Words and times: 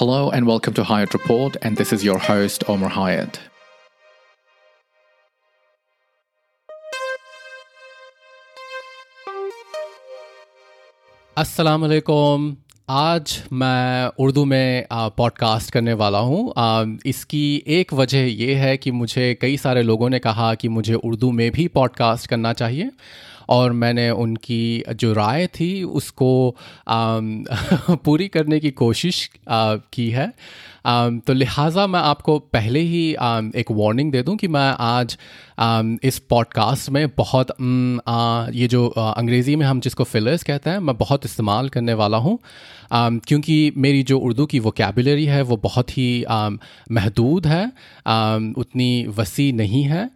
Hello 0.00 0.30
and 0.30 0.46
welcome 0.46 0.74
to 0.74 0.82
Hyatt 0.84 1.12
Report, 1.12 1.56
and 1.60 1.76
this 1.76 1.92
is 1.92 2.04
your 2.04 2.18
host, 2.18 2.64
Omar 2.68 2.90
Hyatt. 2.90 3.38
अस्सलाम 11.36 11.80
वालेकुम 11.80 12.56
आज 12.88 13.42
मैं 13.52 14.10
उर्दू 14.18 14.44
में 14.44 14.86
पॉडकास्ट 14.92 15.70
करने 15.70 15.92
वाला 15.92 16.18
हूँ। 16.18 16.52
इसकी 17.06 17.64
एक 17.66 17.94
वजह 17.94 18.18
यह 18.18 18.58
है 18.58 18.76
कि 18.76 18.90
मुझे 18.90 19.34
कई 19.40 19.56
सारे 19.56 19.82
लोगों 19.82 20.10
ने 20.10 20.18
कहा 20.18 20.54
कि 20.54 20.68
मुझे 20.68 20.94
उर्दू 20.94 21.30
में 21.30 21.50
भी 21.52 21.68
पॉडकास्ट 21.68 22.26
करना 22.26 22.52
चाहिए। 22.52 22.90
और 23.48 23.72
मैंने 23.72 24.10
उनकी 24.10 24.84
जो 24.94 25.12
राय 25.12 25.46
थी 25.46 25.82
उसको 25.82 26.56
पूरी 27.90 28.28
करने 28.28 28.60
की 28.60 28.70
कोशिश 28.70 29.30
की 29.92 30.10
है। 30.10 30.32
तो 31.20 31.32
लिहाजा 31.32 31.86
मैं 31.86 32.00
आपको 32.00 32.38
पहले 32.38 32.80
ही 32.80 33.10
एक 33.56 33.64
वार्निंग 33.70 34.12
दे 34.12 34.22
दूँ 34.22 34.36
कि 34.36 34.48
मैं 34.48 34.74
आज 34.78 35.18
इस 36.04 36.18
पॉडकास्ट 36.18 36.90
में 36.90 37.08
बहुत 37.08 37.50
ये 38.54 38.68
जो 38.68 38.88
अंग्रेज़ी 38.88 39.56
में 39.56 39.66
हम 39.66 39.80
जिसको 39.80 40.04
फिलर्स 40.04 40.42
कहते 40.42 40.70
हैं, 40.70 40.78
मैं 40.78 40.96
बहुत 40.96 41.24
इस्तेमाल 41.24 41.68
करने 41.68 41.94
वाला 41.94 42.16
हूँ। 42.16 42.38
क्योंकि 42.92 43.72
मेरी 43.76 44.02
जो 44.02 44.18
उर्दू 44.18 44.46
की 44.46 44.58
वोकेबलरी 44.58 45.24
है, 45.24 45.42
वो 45.42 45.56
बहुत 45.56 45.90
ही 45.90 46.24
महदूद 46.92 47.46
है। 47.46 47.66
उतनी 48.52 49.06
वसी 49.06 49.52
नहीं 49.52 49.82
है। 49.82 50.10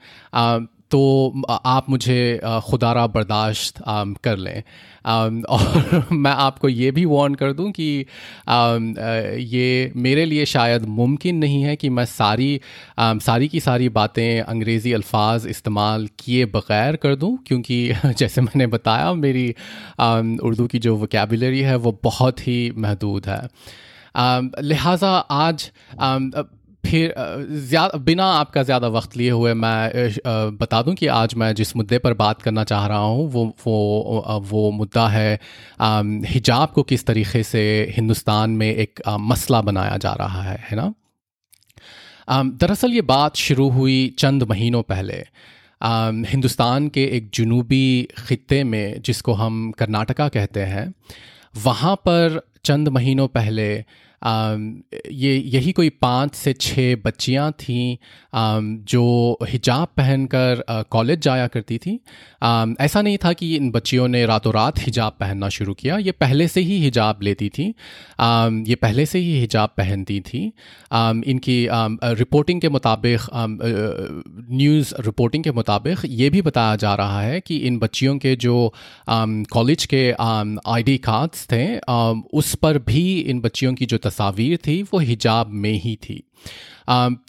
तो 0.93 1.43
आप 1.49 1.91
मुझे 1.91 2.41
खुदारा 2.71 3.07
बर्दाश्त 3.07 3.83
कर 4.25 4.37
लें। 4.37 4.63
और 5.07 6.07
मैं 6.13 6.31
आपको 6.31 6.69
ये 6.69 6.91
भी 6.91 7.05
वार्न 7.05 7.35
कर 7.35 7.53
दूँ 7.53 7.71
कि 7.71 7.87
ये 9.53 9.93
मेरे 9.97 10.25
लिए 10.25 10.45
शायद 10.47 10.85
मुमकिन 10.89 11.37
नहीं 11.37 11.63
है 11.63 11.75
कि 11.77 11.89
मैं 11.89 12.05
सारी 12.05 12.61
सारी 13.01 13.49
की 13.49 13.61
सारी 13.61 13.89
बातें 13.89 14.41
अंग्रेज़ी 14.41 14.93
अल्फाज 14.93 15.47
इस्तेमाल 15.47 16.09
किए 16.19 16.45
बग़ैर 16.47 16.97
कर 16.97 17.17
दूँ, 17.17 17.37
क्योंकि 17.47 17.79
जैसे 18.19 18.41
मैंने 18.41 18.67
बताया, 18.67 19.13
मेरी 19.15 19.49
उर्दू 20.45 20.67
की 20.67 20.79
जो 20.79 20.97
वोकेबलरी 20.97 21.61
है, 21.61 21.77
वो 21.77 21.99
बहुत 22.05 22.47
ही 22.47 22.73
महदूद 22.77 23.27
है। 23.27 23.43
लिहाजा 24.63 25.11
आज 25.11 25.71
फिर 26.85 27.15
ज़्यादा 27.67 27.99
बिना 27.99 28.25
आपका 28.35 28.63
ज़्यादा 28.63 28.89
वक्त 28.89 29.17
लिए 29.17 29.31
हुए 29.31 29.53
मैं 29.55 30.57
बता 30.59 30.81
दूँ 30.83 30.95
कि 30.95 31.07
आज 31.09 31.35
मैं 31.35 31.53
जिस 31.55 31.75
मुद्दे 31.77 31.99
पर 31.99 32.15
बात 32.15 32.43
करना 32.43 32.65
चाह 32.65 32.87
रहा 32.87 32.99
हूँ, 32.99 33.29
वो 33.31 33.45
वो 33.67 34.41
वो 34.51 34.71
मुद्दा 34.71 35.07
है 35.09 35.39
हिजाब 36.33 36.73
को 36.75 36.83
किस 36.83 37.07
तरीके 37.07 37.43
से 37.43 37.63
हिंदुस्तान 37.97 38.51
में 38.53 38.69
एक 38.69 39.01
मसला 39.21 39.61
बनाया 39.63 39.97
जा 39.97 40.13
रहा 40.15 40.43
है 40.43 40.59
है 40.71 40.77
ना? 40.77 40.93
दरअसल 42.29 42.93
ये 42.93 43.03
बात 43.05 43.37
शुरू 43.37 43.69
हुई 43.71 44.15
चंद 44.19 44.43
महीनों 44.51 44.83
पहले। 44.85 45.25
हिंदुस्तान 46.31 46.89
के 46.89 47.05
एक 47.17 47.31
जुनूबी 47.35 48.09
ख़त्े 48.19 48.63
में, 48.65 49.03
जिसको 49.03 49.33
हम 49.35 49.71
कर्नाटका 49.79 50.29
कहते 50.29 50.61
हैं, 50.65 50.93
वहाँ 51.55 51.95
पर 51.99 52.41
चंद 52.65 52.89
महीनों 52.91 53.27
पहले 53.31 53.85
ये, 54.23 55.37
यही 55.47 55.73
कोई 55.73 55.89
पाँच 56.03 56.35
से 56.35 56.53
छः 56.53 56.95
बच्चियाँ 57.05 57.51
थीं 57.53 57.97
जो 58.87 59.39
हिजाब 59.49 59.89
पहनकर 59.97 60.63
कॉलेज 60.91 61.21
जाया 61.21 61.47
करती 61.47 61.79
थी। 61.79 61.95
ऐसा 62.81 63.03
नहीं 63.03 63.19
था 63.19 63.33
कि 63.33 63.55
इन 63.57 63.71
बच्चियों 63.71 64.09
ने 64.09 64.25
रातों 64.27 64.53
रात 64.55 64.79
हिजाब 64.79 65.17
पहनना 65.21 65.49
शुरू 65.49 65.75
किया, 65.75 65.97
ये 65.99 66.13
पहले 66.13 66.49
से 66.49 66.61
ही 66.61 66.79
हिजाब 66.83 67.23
लेती 67.23 67.49
थी। 67.49 67.69
ये 68.69 68.75
पहले 68.77 69.07
से 69.07 69.19
ही 69.19 69.39
हिजाब 69.41 69.75
पहनती 69.77 70.21
थी। 70.21 70.45
इनकी 71.33 71.67
रिपोर्टिंग 71.71 72.61
के 72.61 72.69
मुताबिक 72.69 73.21
न्यूज़ 74.53 74.95
रिपोर्टिंग 75.01 75.45
के 75.45 75.53
मुताबिक 75.53 75.99
ये 76.07 76.31
भी 76.31 76.43
बताया 76.43 76.77
जा 76.77 76.95
रहा 76.95 77.21
है 77.23 77.41
कि 77.41 77.57
इन 77.57 77.79
बच्चियों 77.79 78.17
के 78.19 78.35
जो 78.37 78.73
कॉलेज 79.09 79.85
के 79.87 80.03
आईडी 80.13 80.97
कार्ड्स 80.99 81.47
थे 81.53 81.65
उस 82.39 82.55
पर 82.55 82.79
भी 82.87 83.05
इन 83.21 83.41
बच्चियों 83.41 83.75
की 83.75 83.87
जो 83.87 83.99
तस्वीर 84.13 84.57
थी, 84.67 84.83
वो 84.83 84.99
हिजाब 85.01 85.49
में 85.49 85.73
ही 85.75 85.97
थी। 86.03 86.23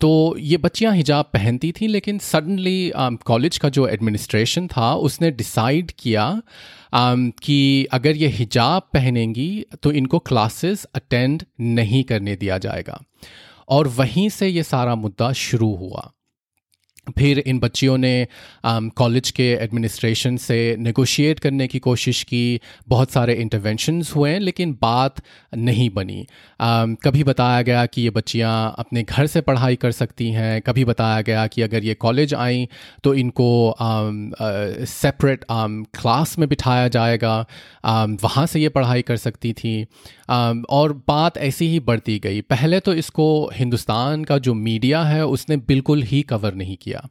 तो 0.02 0.36
ये 0.40 0.58
बच्चियाँ 0.58 0.94
हिजाब 0.96 1.26
पहनती 1.34 1.72
थी, 1.72 1.88
लेकिन 1.88 2.18
सडनली 2.20 2.92
कॉलेज 3.26 3.58
का 3.58 3.70
जो 3.70 3.88
एडमिनिस्ट्रेशन 3.88 4.68
था, 4.68 4.94
उसने 4.96 5.32
डिसाइड 5.32 5.92
किया 6.00 6.42
कि 6.96 7.86
अगर 7.94 8.16
ये 8.16 8.28
हिजाब 8.30 8.90
पहनेंगी 8.94 9.66
तो 9.84 9.92
इनको 9.92 10.20
क्लासेस 10.22 10.84
अटेंड 10.96 11.44
नहीं 11.60 12.04
करने 12.04 12.36
दिया 12.36 12.58
जाएगा। 12.58 13.02
और 13.70 13.88
वहीं 13.90 14.28
से 14.30 14.48
ये 14.48 14.64
सारा 14.64 14.96
मुद्दा 14.96 15.32
शुरू 15.34 15.74
हुआ। 15.76 16.12
फिर 17.08 17.40
इन 17.40 17.60
बच्चियों 17.60 17.98
ने 17.98 18.28
कॉलेज 18.66 19.30
के 19.32 19.50
एडमिनिस्ट्रेशन 19.54 20.38
से 20.38 20.76
नेगोशिएट 20.80 21.40
करने 21.40 21.68
की 21.68 21.80
कोशिश 21.80 22.22
की। 22.24 22.60
बहुत 22.88 23.12
सारे 23.12 23.34
इंटरवेंशंस 23.34 24.12
हुए 24.16 24.38
लेकिन 24.40 24.72
बात 24.82 25.22
नहीं 25.56 25.90
बनी। 25.90 26.26
Um, 26.60 26.96
कभी 27.04 27.24
बताया 27.24 27.62
गया 27.62 27.86
कि 27.86 28.02
ये 28.02 28.10
बच्चियाँ 28.10 28.76
अपने 28.80 29.04
घर 29.04 29.28
से 29.28 29.42
पढ़ाई 29.42 29.76
कर 29.76 29.92
सकती 29.92 30.30
हैं। 30.32 30.62
कभी 30.62 30.86
बताया 30.86 31.22
गया 31.22 31.46
कि 31.48 31.62
अगर 31.62 31.84
ये 31.84 31.94
कॉलेज 31.94 32.34
आई 32.34 32.68
तो 33.04 33.14
इनको 33.14 33.76
सेपरेट 33.80 35.44
um, 35.44 35.52
um, 35.52 35.86
क्लास 36.00 36.38
में 36.40 36.48
बिठाया 36.50 36.88
जाएगा। 36.88 37.46
Um, 37.88 38.18
वहाँ 38.24 38.46
से 38.46 38.60
ये 38.60 38.70
पढ़ाई 38.70 39.02
कर 39.02 39.18
सकती 39.18 39.54
थी। 39.54 39.76
Um, 39.84 40.64
और 40.70 40.94
बात 41.08 41.38
ऐसी 41.38 41.68
ही 41.68 41.80
बढ़ती 41.80 42.20
गई। 42.20 42.42
पहले 42.42 42.80
तो 42.80 42.94
इसको 42.94 43.52
हिंदुस्तान 43.54 44.24
का 44.24 44.38
जो 44.38 44.54
मीडिया 44.54 45.04
है 45.04 45.26
उसने 45.26 45.58
बिल्कुल 45.58 46.04
ही 46.04 46.22
कवर 46.22 46.54
नहीं 46.54 46.78
किया। 46.82 46.93
किया। 46.94 47.08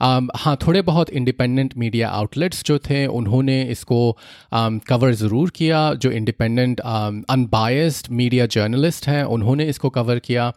Um, 0.00 0.28
हाँ 0.36 0.56
थोड़े 0.56 0.80
बहुत 0.82 1.10
इंडिपेंडेंट 1.10 1.76
मीडिया 1.78 2.08
आउटलेट्स 2.10 2.62
जो 2.64 2.78
थे 2.80 3.04
उन्होंने 3.08 3.62
इसको 3.64 4.00
कवर 4.54 5.10
um, 5.10 5.18
ज़रूर 5.18 5.50
किया। 5.50 5.82
जो 5.94 6.10
इंडिपेंडेंट 6.12 6.80
अनबायस्ड 6.80 8.10
मीडिया 8.12 8.46
जर्नलिस्ट 8.52 9.06
हैं 9.08 9.22
उन्होंने 9.26 9.64
इसको 9.64 9.90
कवर 9.90 10.18
किया। 10.18 10.52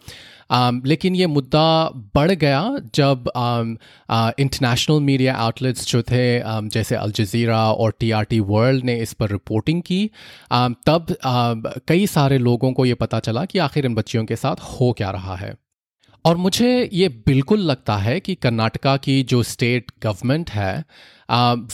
Um, 0.54 0.80
लेकिन 0.86 1.16
ये 1.16 1.28
मुद्दा 1.28 1.90
बढ़ 2.16 2.32
गया 2.32 2.62
जब 2.96 3.30
इंटरनेशनल 4.40 5.00
मीडिया 5.02 5.36
आउटलेट्स 5.36 5.88
जो 5.88 6.02
थे 6.02 6.24
um, 6.42 6.70
जैसे 6.70 6.96
अल 6.96 7.12
जज़ीरा 7.12 7.62
और 7.74 7.94
टीआरटी 8.00 8.40
वर्ल्ड 8.40 8.86
ने 8.86 8.98
इस 9.02 9.14
पर 9.14 9.32
रिपोर्टिंग 9.32 9.82
की। 9.82 10.10
Um, 10.54 10.76
तब 10.88 11.06
uh, 11.10 11.80
कई 11.88 12.08
सारे 12.08 12.38
लोगों 12.40 12.74
को 12.74 12.86
ये 12.86 12.94
पता 12.96 13.20
चला 13.20 13.46
कि 13.46 13.60
आखिर 13.60 13.86
इन 13.86 13.96
बच्चियों 13.96 14.26
के 14.26 14.36
साथ 14.36 14.56
हो 14.72 14.92
क्या 14.92 15.12
रहा 15.12 15.36
है। 15.36 15.54
और 16.26 16.38
मुझे 16.38 16.90
ये 16.94 17.10
बिल्कुल 17.10 17.60
लगता 17.60 17.98
है 17.98 18.20
कि 18.20 18.36
कर्नाटका 18.36 18.98
की 18.98 19.24
जो 19.24 19.44
स्टेट 19.44 19.92
गवर्नमेंट 20.04 20.50
है 20.50 20.86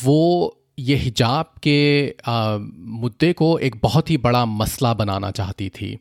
वो 0.03 0.57
ये 0.79 0.95
हिजाब 0.95 1.45
के 1.63 2.09
आ, 2.27 2.57
मुद्दे 2.77 3.33
को 3.33 3.57
एक 3.59 3.75
बहुत 3.83 4.09
ही 4.09 4.17
बड़ा 4.17 4.45
मसला 4.45 4.93
बनाना 4.93 5.31
चाहती 5.31 5.69
थी। 5.69 5.97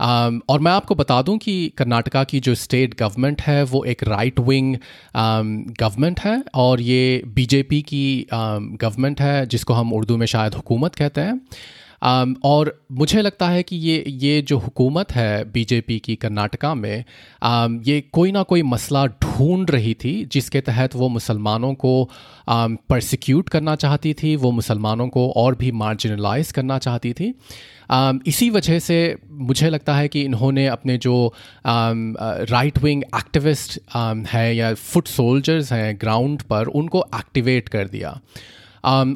आ, 0.00 0.30
और 0.48 0.60
मैं 0.60 0.72
आपको 0.72 0.94
बता 0.94 1.22
दूँ 1.22 1.38
कि 1.38 1.72
कर्नाटका 1.76 2.24
की 2.24 2.40
जो 2.40 2.54
स्टेट 2.54 2.98
गवर्नमेंट 3.00 3.42
है 3.42 3.62
वो 3.62 3.84
एक 3.84 4.02
राइट 4.02 4.40
विंग 4.40 4.76
गवर्नमेंट 5.16 6.20
है 6.20 6.44
और 6.54 6.80
ये 6.80 7.22
बीजेपी 7.26 7.82
की 7.82 8.26
गवर्नमेंट 8.32 9.20
है 9.20 9.46
जिसको 9.46 9.74
हम 9.74 9.92
उर्दू 9.92 10.16
में 10.16 10.26
शायद 10.26 10.54
हुकूमत 10.54 10.94
कहते 10.94 11.20
हैं। 11.20 11.40
और 12.44 12.84
मुझे 12.92 13.22
लगता 13.22 13.48
है 13.48 13.62
कि 13.62 13.76
ये 13.76 14.04
ये 14.06 14.42
जो 14.42 14.58
हुकूमत 14.58 15.12
है 15.12 15.52
बीजेपी 15.52 15.98
की 15.98 16.16
कर्नाटका 16.16 16.74
में 16.74 17.04
um, 17.46 17.88
ये 17.88 18.00
कोई 18.00 18.32
ना 18.32 18.42
कोई 18.42 18.62
मसला 18.62 19.06
ढूंढ 19.06 19.70
रही 19.70 19.94
थी 19.94 20.24
जिसके 20.24 20.60
तहत 20.60 20.96
वो 20.96 21.08
मुसलमानों 21.08 21.74
को 21.74 22.10
परसिक्यूट 22.50 23.44
um, 23.44 23.50
करना 23.50 23.76
चाहती 23.76 24.14
थी 24.14 24.36
वो 24.36 24.50
मुसलमानों 24.50 25.08
को 25.08 25.30
और 25.30 25.54
भी 25.54 25.72
मार्जिनलाइज 25.72 26.52
करना 26.52 26.78
चाहती 26.78 27.12
थी। 27.12 27.34
Um, 27.92 28.20
इसी 28.26 28.50
वजह 28.50 28.78
से 28.78 29.16
मुझे 29.30 29.70
लगता 29.70 29.94
है 29.94 30.08
कि 30.08 30.22
इन्होंने 30.22 30.66
अपने 30.66 30.98
जो 30.98 31.34
राइट 31.66 32.78
विंग 32.78 33.02
एक्टिविस्ट 33.02 33.80
है 34.32 34.56
या 34.56 34.74
फुट 34.74 35.06
सोल्जर्स 35.06 35.72
हैं 35.72 35.96
ग्राउंड 36.00 36.42
पर 36.42 36.66
उनको 36.66 37.04
एक्टिवेट 37.14 37.68
कर 37.68 37.88
दिया। 37.88 38.20
um, 38.20 38.28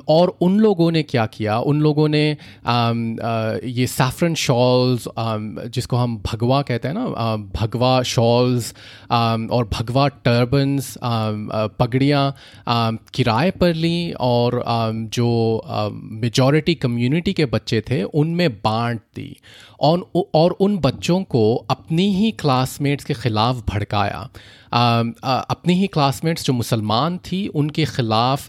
और 0.09 0.39
उन 0.41 0.59
लोगों 0.59 0.91
ने 0.91 1.03
क्या 1.03 1.27
किया? 1.27 1.59
उन 1.59 1.81
लोगों 1.81 2.09
ने 2.09 2.37
um, 2.61 3.17
uh, 3.17 3.65
ये 3.65 3.87
सैफरन 3.87 4.35
शॉल्स 4.35 5.09
um, 5.09 5.69
जिसको 5.69 5.97
हम 5.97 6.23
भगवा 6.33 6.63
कहते 6.63 6.89
हैं 6.89 6.95
ना 6.95 7.07
uh, 7.07 7.61
भगवा 7.61 8.03
शॉल्स 8.03 8.75
um, 9.05 9.51
और 9.51 9.71
भगवा 9.73 10.09
टर्बन्स 10.09 10.95
um, 10.95 11.01
uh, 11.01 11.69
पगड़ियाँ 11.79 12.35
um, 12.69 12.99
किराए 13.15 13.51
पर 13.51 13.75
ली 13.75 14.13
और 14.13 14.55
um, 14.55 15.15
जो 15.15 15.63
मेजॉरिटी 16.03 16.75
कम्युनिटी 16.75 17.33
के 17.33 17.47
बच्चे 17.47 17.81
थे 17.81 18.03
उनमें 18.03 18.51
बांट 18.51 19.01
दी। 19.17 19.37
और 19.81 20.11
और 20.35 20.51
उन 20.51 20.79
बच्चों 20.79 21.23
को 21.23 21.67
अपनी 21.71 22.15
ही 22.15 22.31
क्लासमेट्स 22.31 23.05
के 23.05 23.15
ख़िलाफ़ 23.15 23.57
भड़काया। 23.71 24.29
अपनी 24.73 25.75
ही 25.75 25.87
क्लासमेट्स 25.87 26.45
जो 26.45 26.53
मुसलमान 26.53 27.19
थी, 27.21 27.47
उनके 27.49 27.85
ख़िलाफ़ 27.87 28.49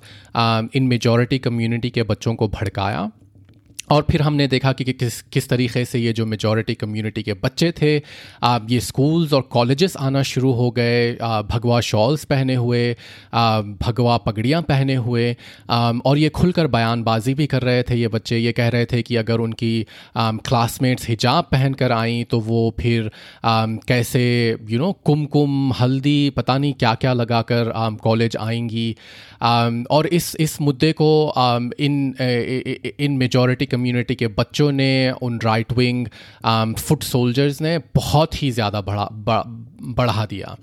इन 0.75 0.87
मेजॉरिटी 0.87 1.39
कम्युनिटी 1.39 1.89
के 1.89 2.03
बच्चों 2.03 2.35
को 2.35 2.47
भड़काया। 2.49 3.09
और 3.91 4.05
फिर 4.11 4.21
हमने 4.21 4.47
देखा 4.47 4.71
कि, 4.71 4.83
किस 4.83 5.21
किस 5.21 5.49
तरीके 5.49 5.85
से 5.85 5.99
ये 5.99 6.13
जो 6.13 6.25
मेजॉरिटी 6.25 6.73
कम्युनिटी 6.75 7.23
के 7.23 7.33
बच्चे 7.33 7.71
थे 7.71 8.01
आ, 8.43 8.59
ये 8.69 8.79
स्कूल्स 8.79 9.33
और 9.33 9.41
कॉलेजेस 9.51 9.97
आना 9.97 10.23
शुरू 10.23 10.51
हो 10.51 10.69
गए 10.71 11.13
भगवा 11.49 11.79
शॉल्स 11.81 12.23
पहने 12.25 12.55
हुए 12.55 12.93
भगवा 13.83 14.17
पगड़ियाँ 14.17 14.61
पहने 14.61 14.95
हुए 14.95 15.31
और 16.05 16.17
ये 16.17 16.29
खुलकर 16.29 16.67
बयानबाजी 16.67 17.33
भी 17.33 17.47
कर 17.47 17.61
रहे 17.61 17.83
थे 17.83 17.95
ये 17.95 18.07
बच्चे। 18.07 18.37
ये 18.37 18.51
कह 18.51 18.67
रहे 18.69 18.85
थे 18.85 19.01
कि 19.01 19.15
अगर 19.15 19.39
उनकी 19.39 19.85
क्लासमेट्स 20.17 21.07
हिजाब 21.09 21.47
पहन 21.51 21.73
कर 21.73 21.91
आई 21.91 22.23
तो 22.23 22.39
वो 22.39 22.61
फिर 22.79 23.11
कैसे 23.45 24.23
यू 24.69 24.79
नो 24.79 24.91
कुमकुम 25.05 25.73
हल्दी 25.73 26.29
पता 26.29 26.57
नहीं 26.57 26.73
क्या 26.73 26.93
क्या 26.95 27.13
लगा 27.13 27.41
कर 27.41 27.71
कॉलेज 28.03 28.37
आएँगी। 28.41 28.95
और 29.41 30.07
इस 30.07 30.35
इस 30.39 30.61
मुद्दे 30.61 30.91
को 30.91 31.33
इन 31.79 32.15
इन 32.99 33.11
मेजॉरिटी 33.11 33.65
कम्युनिटी 33.65 34.15
के 34.15 34.27
बच्चों 34.27 34.71
ने 34.71 35.11
उन 35.11 35.39
राइट 35.43 35.73
विंग 35.73 36.07
फुट 36.75 37.03
सोल्जर्स 37.03 37.61
ने 37.61 37.77
बहुत 37.95 38.41
ही 38.43 38.51
ज़्यादा 38.51 38.81
बढ़ा 38.81 39.09
बढ़ा 39.81 40.25
दिया। 40.25 40.57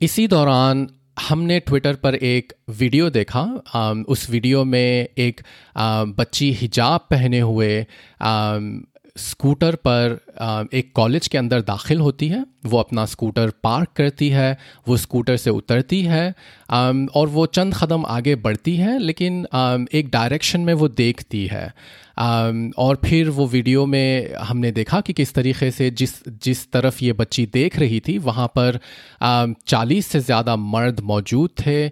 इसी 0.00 0.28
दौरान 0.28 0.88
हमने 1.28 1.60
ट्विटर 1.60 1.94
पर 1.94 2.14
एक 2.14 2.52
वीडियो 2.70 3.10
देखा। 3.10 3.62
Um, 3.76 4.04
उस 4.06 4.30
वीडियो 4.30 4.64
में 4.64 5.08
एक 5.18 5.40
uh, 5.40 6.18
बच्ची 6.18 6.52
हिजाब 6.52 7.00
पहने 7.10 7.40
हुए 7.40 7.86
um, 8.22 8.68
स्कूटर 9.16 9.74
पर 9.74 10.27
एक 10.40 10.92
कॉलेज 10.96 11.28
के 11.28 11.38
अंदर 11.38 11.60
दाखिल 11.62 12.00
होती 12.00 12.28
है, 12.28 12.44
वो 12.66 12.78
अपना 12.78 13.04
स्कूटर 13.06 13.52
पार्क 13.64 13.88
करती 13.96 14.28
है, 14.28 14.56
वो 14.88 14.96
स्कूटर 14.96 15.36
से 15.36 15.50
उतरती 15.50 16.02
है 16.02 16.34
और 16.70 17.28
वो 17.28 17.46
चंद 17.48 17.74
कदम 17.74 18.04
आगे 18.08 18.34
बढ़ती 18.38 18.76
है, 18.76 18.98
लेकिन 18.98 19.46
एक 19.92 20.10
डायरेक्शन 20.12 20.60
में 20.60 20.74
वो 20.74 20.88
देखती 20.90 21.46
है। 21.46 21.72
और 22.18 22.98
फिर 23.04 23.28
वो 23.30 23.46
वीडियो 23.46 23.84
में 23.86 24.34
हमने 24.38 24.70
देखा 24.72 25.00
कि 25.00 25.12
किस 25.12 25.32
तरीके 25.34 25.70
से 25.70 25.90
जिस 25.90 26.12
जिस 26.44 26.64
तरफ़ 26.72 26.98
ये 27.04 27.12
बच्ची 27.12 27.44
देख 27.46 27.78
रही 27.78 28.00
थी, 28.00 28.16
वहाँ 28.18 28.46
पर 28.58 28.78
चालीस 29.22 30.06
से 30.06 30.20
ज़्यादा 30.20 30.56
मर्द 30.56 31.00
मौजूद 31.02 31.50
थे। 31.60 31.86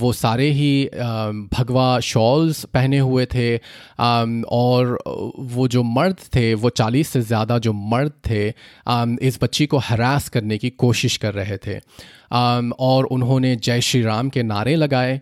वो 0.00 0.12
सारे 0.14 0.50
ही 0.50 0.88
भगवा 1.52 1.88
शॉल्स 2.02 2.64
पहने 2.64 2.98
हुए 2.98 3.26
थे। 3.26 3.56
और 4.50 4.98
वो 5.38 5.68
जो 5.68 5.82
मर्द 5.82 6.16
थे, 6.34 6.52
वो 6.54 6.70
चालीस 6.70 7.08
से 7.08 7.20
ज़्यादा 7.22 7.58
जो 7.66 7.72
मर्द 7.92 8.12
थे 8.28 8.46
इस 9.26 9.38
बच्ची 9.42 9.66
को 9.66 9.78
हरास 9.84 10.28
करने 10.28 10.58
की 10.58 10.70
कोशिश 10.78 11.16
कर 11.16 11.34
रहे 11.34 11.56
थे। 11.66 11.78
और 12.80 13.04
उन्होंने 13.06 13.54
जय 13.58 13.80
श्री 13.80 14.00
राम 14.02 14.28
के 14.28 14.42
नारे 14.44 14.74
लगाए। 14.76 15.20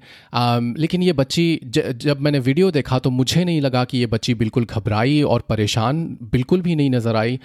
लेकिन 0.79 1.02
ये 1.02 1.12
बच्ची 1.14 1.44
जब 1.67 2.20
मैंने 2.20 2.38
वीडियो 2.41 2.70
देखा 2.70 2.99
तो 2.99 3.11
मुझे 3.12 3.44
नहीं 3.44 3.61
लगा 3.61 3.85
कि 3.85 3.99
ये 3.99 4.06
बच्ची 4.08 4.35
बिल्कुल 4.35 4.64
घबराई 4.67 5.20
और 5.25 5.44
परेशान 5.49 6.05
बिल्कुल 6.32 6.61
भी 6.62 6.76
नहीं 6.76 6.91
नज़र 6.91 7.17
आई। 7.17 7.38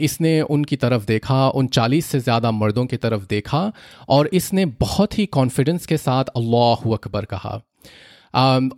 इसने 0.00 0.40
उनकी 0.48 0.76
तरफ़ 0.78 1.06
देखा 1.06 1.48
उन 1.50 1.66
चालीस 1.70 2.06
से 2.06 2.20
ज़्यादा 2.20 2.50
मर्दों 2.52 2.86
की 2.86 2.96
तरफ़ 2.98 3.26
देखा 3.30 3.70
और 4.08 4.30
इसने 4.32 4.66
बहुत 4.80 5.18
ही 5.18 5.26
कॉन्फिडेंस 5.32 5.86
के 5.86 5.96
साथ 5.98 6.36
अल्लाह 6.36 6.92
अकबर 6.94 7.24
कहा। 7.26 7.56
Um, 7.58 7.67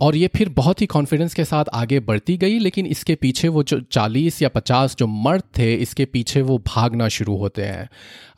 और 0.01 0.15
ये 0.15 0.27
फिर 0.27 0.49
बहुत 0.49 0.81
ही 0.81 0.85
कॉन्फिडेंस 0.85 1.33
के 1.33 1.45
साथ 1.45 1.65
आगे 1.73 1.99
बढ़ती 1.99 2.37
गई 2.37 2.59
लेकिन 2.59 2.85
इसके 2.85 3.15
पीछे 3.15 3.47
वो 3.47 3.63
जो 3.63 3.79
चालीस 3.79 4.41
या 4.41 4.49
पचास 4.49 4.95
जो 4.99 5.07
मर्द 5.07 5.43
थे 5.57 5.73
इसके 5.73 6.05
पीछे 6.05 6.41
वो 6.41 6.57
भागना 6.57 7.07
शुरू 7.07 7.37
होते 7.37 7.61
हैं। 7.61 7.89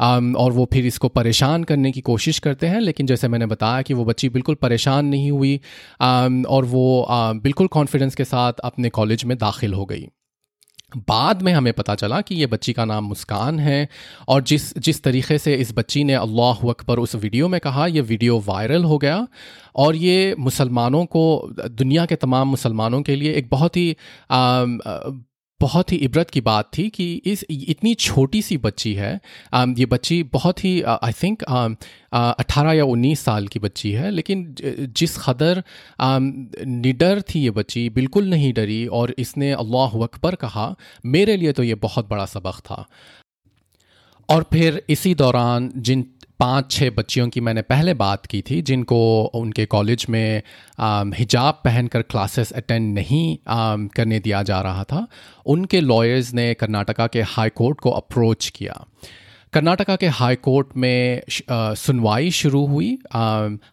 Um, 0.01 0.36
और 0.36 0.51
वो 0.51 0.69
फिर 0.74 0.86
इसको 0.86 1.07
परेशान 1.07 1.63
करने 1.63 1.92
की 1.92 2.01
कोशिश 2.01 2.39
करते 2.39 2.68
हैं 2.68 2.80
लेकिन 2.80 3.06
जैसे 3.06 3.27
मैंने 3.27 3.45
बताया 3.45 3.81
कि 3.81 3.94
वो 3.94 4.06
बच्ची 4.06 4.30
बिल्कुल 4.30 4.56
परेशान 4.56 5.06
नहीं 5.06 5.31
हुई। 5.31 5.60
Um, 6.04 6.45
और 6.45 6.65
वो 6.65 7.07
uh, 7.12 7.42
बिल्कुल 7.42 7.68
कॉन्फिडेंस 7.68 8.16
के 8.16 8.24
साथ 8.24 8.54
अपने 8.54 8.89
कॉलेज 8.89 9.25
में 9.25 9.38
दाखिल 9.38 9.74
हो 9.74 9.86
गई। 9.86 10.07
बाद 10.98 11.42
में 11.42 11.54
हमें 11.54 11.74
पता 11.74 11.95
चला 11.95 12.22
कि 12.22 12.36
ये 12.36 12.45
बच्ची 12.45 12.74
का 12.74 12.86
नाम 12.86 13.04
मुस्कान 13.04 13.60
है 13.60 13.88
और 14.28 14.42
जिस 14.44 14.78
जिस 14.78 15.04
तरीके 15.04 15.38
से 15.38 15.56
इस 15.56 15.74
बच्ची 15.75 16.04
ने 16.04 16.13
अल्लाह 16.13 16.69
अकबर 16.69 17.00
उस 17.00 17.16
वीडियो 17.16 17.48
में 17.48 17.60
कहा, 17.60 17.88
ये 17.88 18.01
वीडियो 18.01 18.40
वायरल 18.40 18.84
हो 18.84 18.98
गया 18.98 19.28
और 19.75 19.95
ये 19.95 20.36
मुसलमानों 20.40 21.06
को, 21.06 21.50
दुनिया 21.69 22.06
के 22.06 22.16
तमाम 22.16 22.48
मुसलमानों 22.48 23.01
के 23.01 23.16
लिए 23.16 23.34
एक 23.34 23.50
बहुत 23.50 23.78
ही 23.78 23.95
बहुत 25.63 25.92
ही 25.92 25.98
इबरत 26.06 26.30
की 26.30 26.42
बात 26.44 26.69
थी 26.77 26.88
कि 26.89 27.06
इस 27.25 27.45
इतनी 27.50 27.94
छोटी 28.01 28.42
सी 28.42 28.57
बच्ची 28.60 28.94
है 28.94 29.13
ये 29.80 29.86
बच्ची 29.88 30.21
बहुत 30.33 30.63
ही 30.63 30.74
आई 30.83 31.12
थिंक 31.13 31.44
अट्ठारह 31.44 32.71
या 32.74 32.86
उन्नीस 32.86 33.19
साल 33.21 33.48
की 33.48 33.60
बच्ची 33.60 33.92
है, 33.92 34.10
लेकिन 34.12 34.56
जिस 34.98 35.18
कदर 35.19 35.63
निडर 36.00 37.21
थी 37.25 37.39
ये 37.42 37.51
बच्ची, 37.51 37.89
बिल्कुल 37.92 38.30
नहीं 38.30 38.54
डरी 38.54 38.86
और 38.94 39.13
इसने 39.18 39.51
अल्लाह 39.54 39.98
अकबर 40.04 40.36
कहा, 40.38 40.65
मेरे 41.07 41.38
लिए 41.38 41.51
तो 41.51 41.63
ये 41.63 41.75
बहुत 41.81 42.09
बड़ा 42.09 42.25
सबक 42.27 42.59
था। 42.62 42.86
और 44.30 44.45
फिर 44.51 44.81
इसी 44.89 45.13
दौरान 45.16 45.71
जिन 45.77 46.06
पाँच 46.44 46.72
छः 46.72 46.90
बच्चियों 46.90 47.28
की 47.30 47.42
मैंने 47.42 47.62
पहले 47.62 47.94
बात 47.94 48.25
की 48.25 48.42
थी, 48.42 48.62
जिनको 48.62 48.98
उनके 49.36 49.66
कॉलेज 49.66 50.06
में 50.10 50.42
हिजाब 51.16 51.62
पहनकर 51.66 52.01
क्लासेस 52.01 52.51
अटेंड 52.51 52.94
नहीं 52.94 53.38
करने 53.90 54.19
दिया 54.19 54.42
जा 54.44 54.60
रहा 54.62 54.84
था। 54.84 55.07
उनके 55.45 55.81
लॉयर्स 55.81 56.34
ने 56.34 56.54
कर्नाटका 56.54 57.07
के 57.07 57.22
हाई 57.22 57.50
कोर्ट 57.50 57.80
को 57.80 57.92
अप्रोच 57.92 58.50
किया। 58.50 58.86
कर्नाटका 59.54 59.96
के 59.96 60.08
हाई 60.10 60.36
कोर्ट 60.36 60.68
में 60.78 61.22
सुनवाई 61.30 62.32
शुरू 62.32 62.66
हुई। 62.66 62.98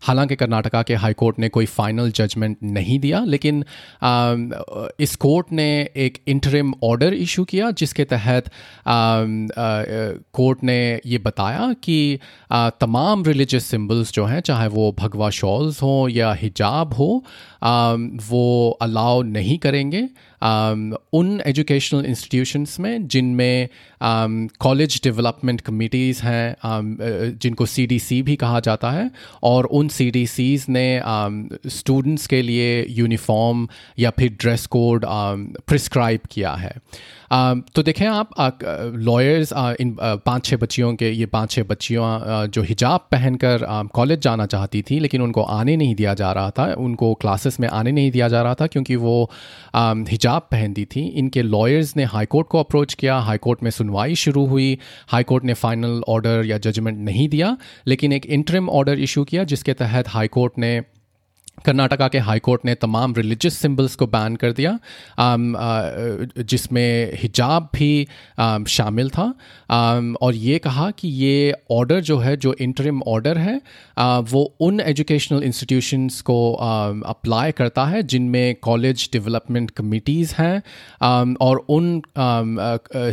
हालाँकि 0.03 0.37
कर्नाटका 0.37 0.82
के 0.82 0.94
हाई 0.94 1.12
कोर्ट 1.12 1.38
ने 1.38 1.49
कोई 1.49 1.67
फाइनल 1.69 2.11
जजमेंट 2.11 2.56
नहीं 2.62 2.99
दिया, 3.00 3.25
लेकिन 3.25 3.65
इस 5.00 5.17
कोर्ट 5.17 5.53
ने 5.53 5.69
एक 5.97 6.19
इंटरिम 6.29 6.73
ऑर्डर 6.85 7.15
इशू 7.15 7.44
किया, 7.44 7.71
जिसके 7.73 8.05
तहत 8.05 8.50
कोर्ट 10.35 10.65
ने 10.65 11.00
ये 11.06 11.19
बताया 11.19 11.73
कि 11.82 12.19
तमाम 12.53 13.25
रिलीजियस 13.25 13.67
सिंबल्स 13.67 14.12
जो 14.12 14.25
हैं, 14.25 14.41
चाहे 14.41 14.69
वो 14.69 14.94
भगवा 14.99 15.31
शॉल्स 15.31 15.82
हों 15.82 16.09
या 16.09 16.32
हिजाब 16.32 16.94
हो 16.94 17.25
वो 18.31 18.79
अलाउ 18.82 19.23
नहीं 19.23 19.59
करेंगे। 19.59 20.09
उन 21.12 21.41
एजुकेशनल 21.47 22.05
इंस्टीट्यूशंस 22.06 22.79
में, 22.81 23.06
जिनमें 23.06 23.69
कॉलेज 24.61 25.00
डेवलपमेंट 25.05 25.61
कमिटीज़ 25.70 26.22
हैं 26.22 26.56
um, 26.56 27.38
जिनको 27.43 27.67
सी 27.67 27.87
डी 27.87 27.99
सी 27.99 28.22
भी 28.22 28.37
कहा 28.37 28.61
जाता 28.61 28.90
है 28.90 29.11
और 29.43 29.64
उन 29.64 29.88
सी 29.88 30.12
ने 30.69 30.88
स्टूडेंट्स 31.67 32.22
um, 32.22 32.31
के 32.31 32.43
लिए 32.43 32.87
यूनिफॉर्म 32.88 33.69
या 33.99 34.11
फिर 34.11 34.37
ड्रेस 34.40 34.67
कोड 34.67 35.05
प्रिस्क्राइब 35.67 36.20
किया 36.31 36.52
है। 36.55 36.75
Um, 37.32 37.61
तो 37.75 37.82
देखें 37.82 38.06
आप 38.06 38.31
लॉयर्स 38.96 39.52
इन 39.81 39.96
पाँच 40.00 40.44
छः 40.44 40.56
बच्चियों 40.56 40.94
के 40.94 41.10
ये 41.10 41.27
पाँच 41.27 41.50
छः 41.50 41.62
बच्चियों 41.62 42.06
जो 42.46 42.62
हिजाब 42.62 43.00
पहनकर 43.10 43.65
कॉलेज 43.94 44.20
जाना 44.20 44.46
चाहती 44.46 44.82
थी 44.82 44.98
लेकिन 44.98 45.22
उनको 45.22 45.43
आने 45.43 45.77
नहीं 45.77 45.94
दिया 45.94 46.15
जा 46.15 46.32
रहा 46.32 46.50
था 46.50 46.65
उनको 46.79 47.15
क्लासेस 47.15 47.60
में 47.60 47.69
आने 47.69 47.93
नहीं 47.93 48.10
दिया 48.10 48.29
जा 48.29 48.43
रहा 48.43 48.55
था 48.55 48.67
क्योंकि 48.67 48.96
वो 48.96 49.31
हिजाब 49.77 50.48
पहनती 50.50 50.84
थी। 50.84 51.06
इनके 51.08 51.43
लॉयर्स 51.43 51.96
ने 51.96 52.05
हाई 52.05 52.27
कोर्ट 52.27 52.48
को 52.48 52.58
अप्रोच 52.58 52.94
किया 52.94 53.19
हाई 53.19 53.39
कोर्ट 53.39 53.62
में 53.62 53.70
सुनवाई 53.70 54.15
शुरू 54.15 54.46
हुई 54.46 54.79
हाई 55.08 55.22
कोर्ट 55.22 55.44
ने 55.44 55.55
फाइनल 55.60 56.00
ऑर्डर 56.08 56.44
या 56.46 56.58
जजमेंट 56.58 56.98
नहीं 56.98 57.29
दिया, 57.29 57.56
लेकिन 57.86 58.12
एक 58.12 58.26
इंटरम 58.26 58.69
ऑर्डर 58.69 58.98
इशू 58.98 59.24
किया, 59.24 59.44
जिसके 59.44 59.74
तहत 59.74 60.08
हाईकोर्ट 60.08 60.58
ने 60.58 60.81
कर्नाटका 61.67 62.08
के 62.08 62.19
हाई 62.19 62.38
कोर्ट 62.38 62.64
ने 62.64 62.74
तमाम 62.74 63.14
रिलीजियस 63.14 63.58
सिंबल्स 63.58 63.94
को 63.96 64.06
बैन 64.06 64.36
कर 64.36 64.52
दिया। 64.52 64.79
जिसमें 66.43 67.12
हिजाब 67.14 67.69
भी 67.74 68.06
शामिल 68.69 69.10
था। 69.10 69.32
और 70.22 70.34
ये 70.34 70.58
कहा 70.58 70.90
कि 70.90 71.08
ये 71.08 71.55
ऑर्डर 71.70 72.00
जो 72.00 72.19
है, 72.19 72.36
जो 72.36 72.55
इंटरिम 72.60 73.02
ऑर्डर 73.02 73.38
है 73.38 73.60
वो 74.31 74.43
उन 74.60 74.81
एजुकेशनल 74.81 75.43
इंस्टीट्यूशंस 75.43 76.20
को 76.20 76.38
अप्लाई 77.06 77.52
करता 77.52 77.84
है 77.84 78.02
जिनमें 78.02 78.55
कॉलेज 78.62 79.08
डेवलपमेंट 79.12 79.70
कमिटीज़ 79.70 80.34
हैं। 80.38 80.62
और 81.40 81.64
उन 81.69 82.02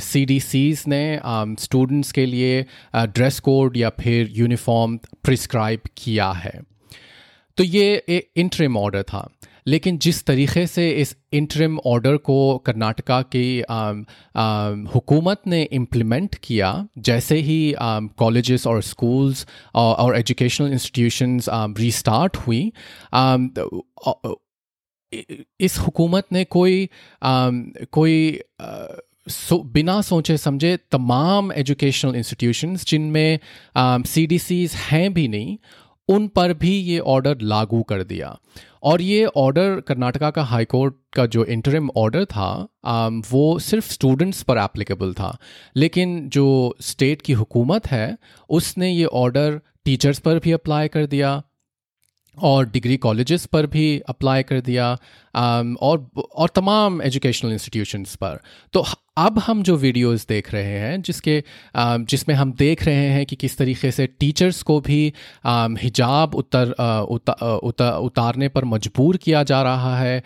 सी 0.03 0.25
डी 0.25 0.39
सीज 0.39 0.83
ने 0.87 1.19
स्टूडेंट्स 1.59 2.11
के 2.11 2.25
लिए 2.25 2.65
ड्रेस 2.95 3.39
कोड 3.39 3.77
या 3.77 3.89
फिर 3.99 4.29
यूनिफॉर्म 4.31 4.97
प्रिस्क्राइब 5.23 5.79
किया 5.97 6.31
है। 6.31 6.59
तो 7.57 7.63
ये 7.63 8.29
इंटरिम 8.37 8.77
ऑर्डर 8.77 9.03
था। 9.03 9.29
लेकिन 9.67 9.97
जिस 9.97 10.23
तरीके 10.25 10.65
से 10.67 10.89
इस 10.91 11.15
इंटरिम 11.33 11.77
ऑर्डर 11.85 12.17
को 12.17 12.57
कर्नाटका 12.57 13.21
की 13.35 13.59
हुकूमत 14.93 15.41
ने 15.47 15.61
इम्प्लीमेंट 15.63 16.35
किया, 16.43 16.87
जैसे 16.97 17.35
ही 17.35 17.75
कॉलेजेस 17.79 18.67
और 18.67 18.81
स्कूल्स 18.81 19.45
और 19.75 20.15
एजुकेशनल 20.17 20.71
इंस्टीट्यूशंस 20.71 21.45
रीस्टार्ट 21.51 22.37
हुई 22.37 22.71
इस 25.61 25.77
हुकूमत 25.79 26.25
ने 26.31 26.43
कोई 26.43 26.89
कोई 27.23 28.39
सो, 29.27 29.57
बिना 29.59 30.01
सोचे 30.01 30.37
समझे 30.37 30.77
तमाम 30.91 31.51
एजुकेशनल 31.51 32.15
इंस्टीट्यूशंस 32.15 32.85
जिनमें 32.85 33.39
सी 34.03 34.25
डी 34.27 34.39
सीज 34.39 34.73
हैं 34.91 35.13
भी 35.13 35.27
नहीं 35.27 35.57
उन 36.09 36.27
पर 36.27 36.53
भी 36.53 36.71
ये 36.71 36.99
ऑर्डर 36.99 37.37
लागू 37.41 37.81
कर 37.83 38.03
दिया। 38.03 38.37
और 38.83 39.01
ये 39.01 39.25
ऑर्डर 39.25 39.79
कर्नाटका 39.87 40.29
का 40.31 40.43
हाई 40.43 40.65
कोर्ट 40.65 40.93
का 41.13 41.25
जो 41.25 41.43
इंटरिम 41.45 41.89
ऑर्डर 41.97 42.25
था 42.25 42.67
वो 43.31 43.57
सिर्फ़ 43.59 43.91
स्टूडेंट्स 43.93 44.41
पर 44.43 44.57
एप्लीकेबल 44.57 45.13
था। 45.13 45.37
लेकिन 45.75 46.29
जो 46.29 46.75
स्टेट 46.81 47.21
की 47.21 47.33
हुकूमत 47.33 47.87
है, 47.87 48.17
उसने 48.49 48.91
ये 48.91 49.05
ऑर्डर 49.05 49.59
टीचर्स 49.85 50.19
पर 50.19 50.39
भी 50.39 50.51
अप्लाई 50.51 50.87
कर 50.87 51.05
दिया। 51.05 51.41
और 52.41 52.69
डिग्री 52.69 52.97
कॉलेजेस 52.97 53.45
पर 53.45 53.65
भी 53.67 53.87
अप्लाई 54.09 54.43
कर 54.43 54.59
दिया 54.61 54.91
और 55.35 56.07
और 56.35 56.49
तमाम 56.55 57.01
एजुकेशनल 57.01 57.51
इंस्टीट्यूशंस 57.51 58.15
पर। 58.15 58.39
तो 58.73 58.85
अब 59.17 59.37
हम 59.39 59.61
जो 59.63 59.75
वीडियोस 59.77 60.25
देख 60.27 60.51
रहे 60.53 60.79
हैं 60.79 61.01
जिसके 61.01 61.43
जिसमें 61.77 62.33
हम 62.35 62.51
देख 62.51 62.83
रहे 62.83 63.07
हैं 63.09 63.25
कि 63.25 63.35
किस 63.35 63.57
तरीके 63.57 63.91
से 63.91 64.07
टीचर्स 64.19 64.61
को 64.63 64.79
भी 64.79 65.01
हिजाब 65.47 66.35
उतर, 66.35 66.71
उतर 66.71 67.97
उतारने 67.97 68.47
पर 68.47 68.65
मजबूर 68.65 69.17
किया 69.17 69.43
जा 69.43 69.61
रहा 69.61 69.97
है 69.97 70.21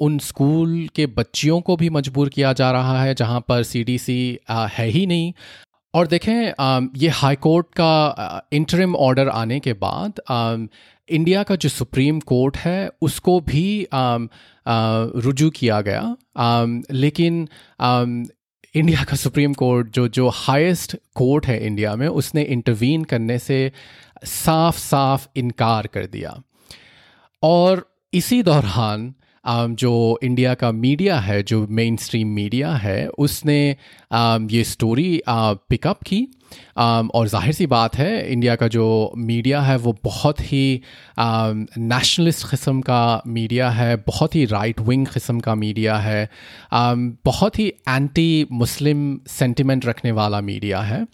उन 0.00 0.18
स्कूल 0.18 0.88
के 0.94 1.06
बच्चियों 1.06 1.60
को 1.60 1.76
भी 1.76 1.90
मजबूर 1.90 2.28
किया 2.28 2.52
जा 2.52 2.70
रहा 2.70 3.02
है 3.02 3.14
जहाँ 3.14 3.40
पर 3.48 3.62
सीडीसी 3.62 4.38
है 4.50 4.88
ही 4.88 5.06
नहीं। 5.06 5.32
और 5.94 6.06
देखें 6.06 6.88
ये 6.96 7.08
हाई 7.08 7.36
कोर्ट 7.36 7.66
का 7.66 8.42
इंटरिम 8.52 8.94
ऑर्डर 8.96 9.28
आने 9.28 9.58
के 9.60 9.72
बाद 9.72 10.20
इंडिया 11.08 11.42
का 11.42 11.54
जो 11.56 11.68
सुप्रीम 11.68 12.20
कोर्ट 12.20 12.56
है, 12.56 12.90
उसको 13.02 13.40
भी 13.40 13.86
रुजू 14.66 15.50
किया 15.50 15.80
गया। 15.80 16.16
लेकिन 16.92 17.48
इंडिया 18.74 19.04
का 19.04 19.16
सुप्रीम 19.16 19.54
कोर्ट 19.54 19.88
जो 19.90 20.06
जो 20.08 20.28
हाईएस्ट 20.28 20.96
कोर्ट 21.14 21.46
है 21.46 21.58
इंडिया 21.66 21.94
में, 21.96 22.06
उसने 22.08 22.42
इंटरवीन 22.42 23.04
करने 23.04 23.38
से 23.38 23.72
साफ़ 24.24 24.78
साफ़ 24.78 25.26
इनकार 25.36 25.86
कर 25.86 26.06
दिया। 26.06 26.40
और 27.42 27.86
इसी 28.12 28.42
दौरान 28.42 29.14
जो 29.44 30.18
इंडिया 30.22 30.54
का 30.54 30.70
मीडिया 30.72 31.18
है, 31.20 31.42
जो 31.42 31.66
मेन 31.70 31.96
स्ट्रीम 31.96 32.28
मीडिया 32.28 32.72
है, 32.74 33.06
उसने 33.08 33.58
ये 34.52 34.64
स्टोरी 34.64 35.20
पिकअप 35.28 36.02
की. 36.06 36.26
और 36.78 37.28
ज़ाहिर 37.28 37.52
सी 37.54 37.66
बात 37.66 37.96
है 37.96 38.32
इंडिया 38.32 38.54
का 38.56 38.68
जो 38.68 39.12
मीडिया 39.16 39.60
है, 39.60 39.76
वो 39.76 39.96
बहुत 40.04 40.40
ही 40.42 40.80
नेशनलिस्ट 41.18 42.48
किस्म 42.50 42.80
का 42.80 43.22
मीडिया 43.26 43.70
है, 43.70 43.96
बहुत 44.06 44.34
ही 44.34 44.44
राइट 44.46 44.80
विंग 44.80 45.06
किस्म 45.06 45.40
का 45.40 45.54
मीडिया 45.54 45.96
है 45.98 46.28
बहुत 46.72 47.58
ही 47.58 47.68
एंटी 47.88 48.46
मुस्लिम 48.52 49.18
सेंटिमेंट 49.28 49.86
रखने 49.86 50.12
वाला 50.12 50.40
मीडिया 50.42 50.80
है. 50.82 51.04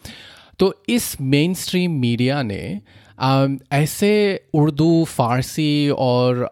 तो 0.58 0.74
इस 0.88 1.16
मेन 1.20 1.54
स्ट्रीम 1.54 2.00
मीडिया 2.00 2.42
ने 2.42 2.80
ऐसे 3.18 4.10
उर्दू, 4.54 5.04
फ़ारसी 5.04 5.88
और 5.90 6.42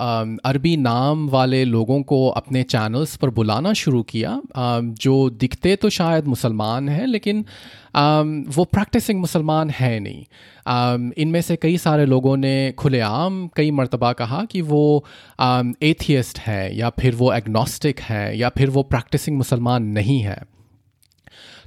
अरबी 0.45 0.77
नाम 0.77 1.29
वाले 1.29 1.65
लोगों 1.65 2.03
को 2.03 2.29
अपने 2.31 2.63
चैनल्स 2.63 3.17
पर 3.17 3.31
बुलाना 3.31 3.73
शुरू 3.73 4.03
किया। 4.03 4.41
जो 4.57 5.29
दिखते 5.31 5.77
तो 5.77 5.91
शायद 5.91 6.27
मुसलमान 6.27 6.89
हैं, 6.89 7.07
लेकिन 7.07 7.45
वो 8.57 8.65
प्रैक्टिसिंग 8.65 9.21
मुसलमान 9.21 9.71
है 9.71 9.99
नहीं। 10.01 10.25
इनमें 11.19 11.41
से 11.41 11.57
कई 11.57 11.77
सारे 11.79 12.07
लोगों 12.07 12.37
ने 12.37 12.73
खुलेआम 12.79 13.47
कई 13.57 13.71
मरतबा 13.71 14.13
कहा 14.13 14.45
कि 14.45 14.61
वो 14.63 15.05
एथियस्ट 15.41 16.39
है 16.39 16.77
या 16.77 16.91
फिर 16.91 17.15
वो 17.15 17.33
एग्नोस्टिक 17.33 18.01
है 18.01 18.39
या 18.39 18.49
फिर 18.49 18.71
वो 18.71 18.83
प्रैक्टिसिंग 18.83 19.37
मुसलमान 19.37 19.83
नहीं 19.93 20.21
है। 20.21 20.43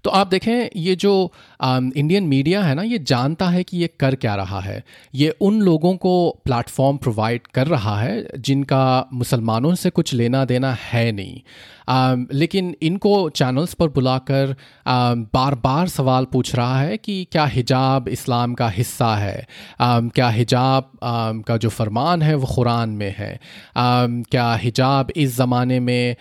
तो 0.03 0.09
आप 0.09 0.27
देखें 0.27 0.69
ये 0.75 0.95
जो 0.95 1.31
इंडियन 1.63 2.23
मीडिया 2.23 2.63
है 2.63 2.75
ना 2.75 2.81
ये 2.81 2.99
जानता 2.99 3.47
है 3.49 3.63
कि 3.63 3.77
ये 3.77 3.89
कर 3.99 4.15
क्या 4.15 4.35
रहा 4.35 4.59
है। 4.59 4.83
ये 5.15 5.29
उन 5.41 5.61
लोगों 5.61 5.95
को 5.97 6.29
प्लेटफॉर्म 6.45 6.97
प्रोवाइड 6.97 7.47
कर 7.47 7.67
रहा 7.67 7.99
है 8.01 8.27
जिनका 8.39 9.07
मुसलमानों 9.13 9.75
से 9.75 9.89
कुछ 9.89 10.13
लेना 10.13 10.45
देना 10.45 10.73
है 10.81 11.11
नहीं। 11.11 11.41
आ, 11.89 12.15
लेकिन 12.33 12.75
इनको 12.81 13.29
चैनल्स 13.29 13.73
पर 13.73 13.87
बुलाकर 13.87 14.55
बार 14.87 15.55
बार 15.55 15.87
सवाल 15.87 16.25
पूछ 16.25 16.55
रहा 16.55 16.79
है 16.81 16.97
कि 16.97 17.27
क्या 17.31 17.45
हिजाब 17.45 18.07
इस्लाम 18.07 18.53
का 18.53 18.69
हिस्सा 18.69 19.15
है? 19.15 19.47
आ, 19.79 19.99
क्या 19.99 20.29
हिजाब 20.29 20.91
आ, 21.03 21.31
का 21.41 21.57
जो 21.57 21.69
फरमान 21.69 22.21
है 22.21 22.35
वो 22.35 22.47
कुरान 22.55 22.89
में 22.89 23.13
है? 23.17 23.39
क्या 23.77 24.53
हिजाब 24.55 25.11
इस 25.15 25.35
ज़माने 25.37 25.79
में 25.79 26.15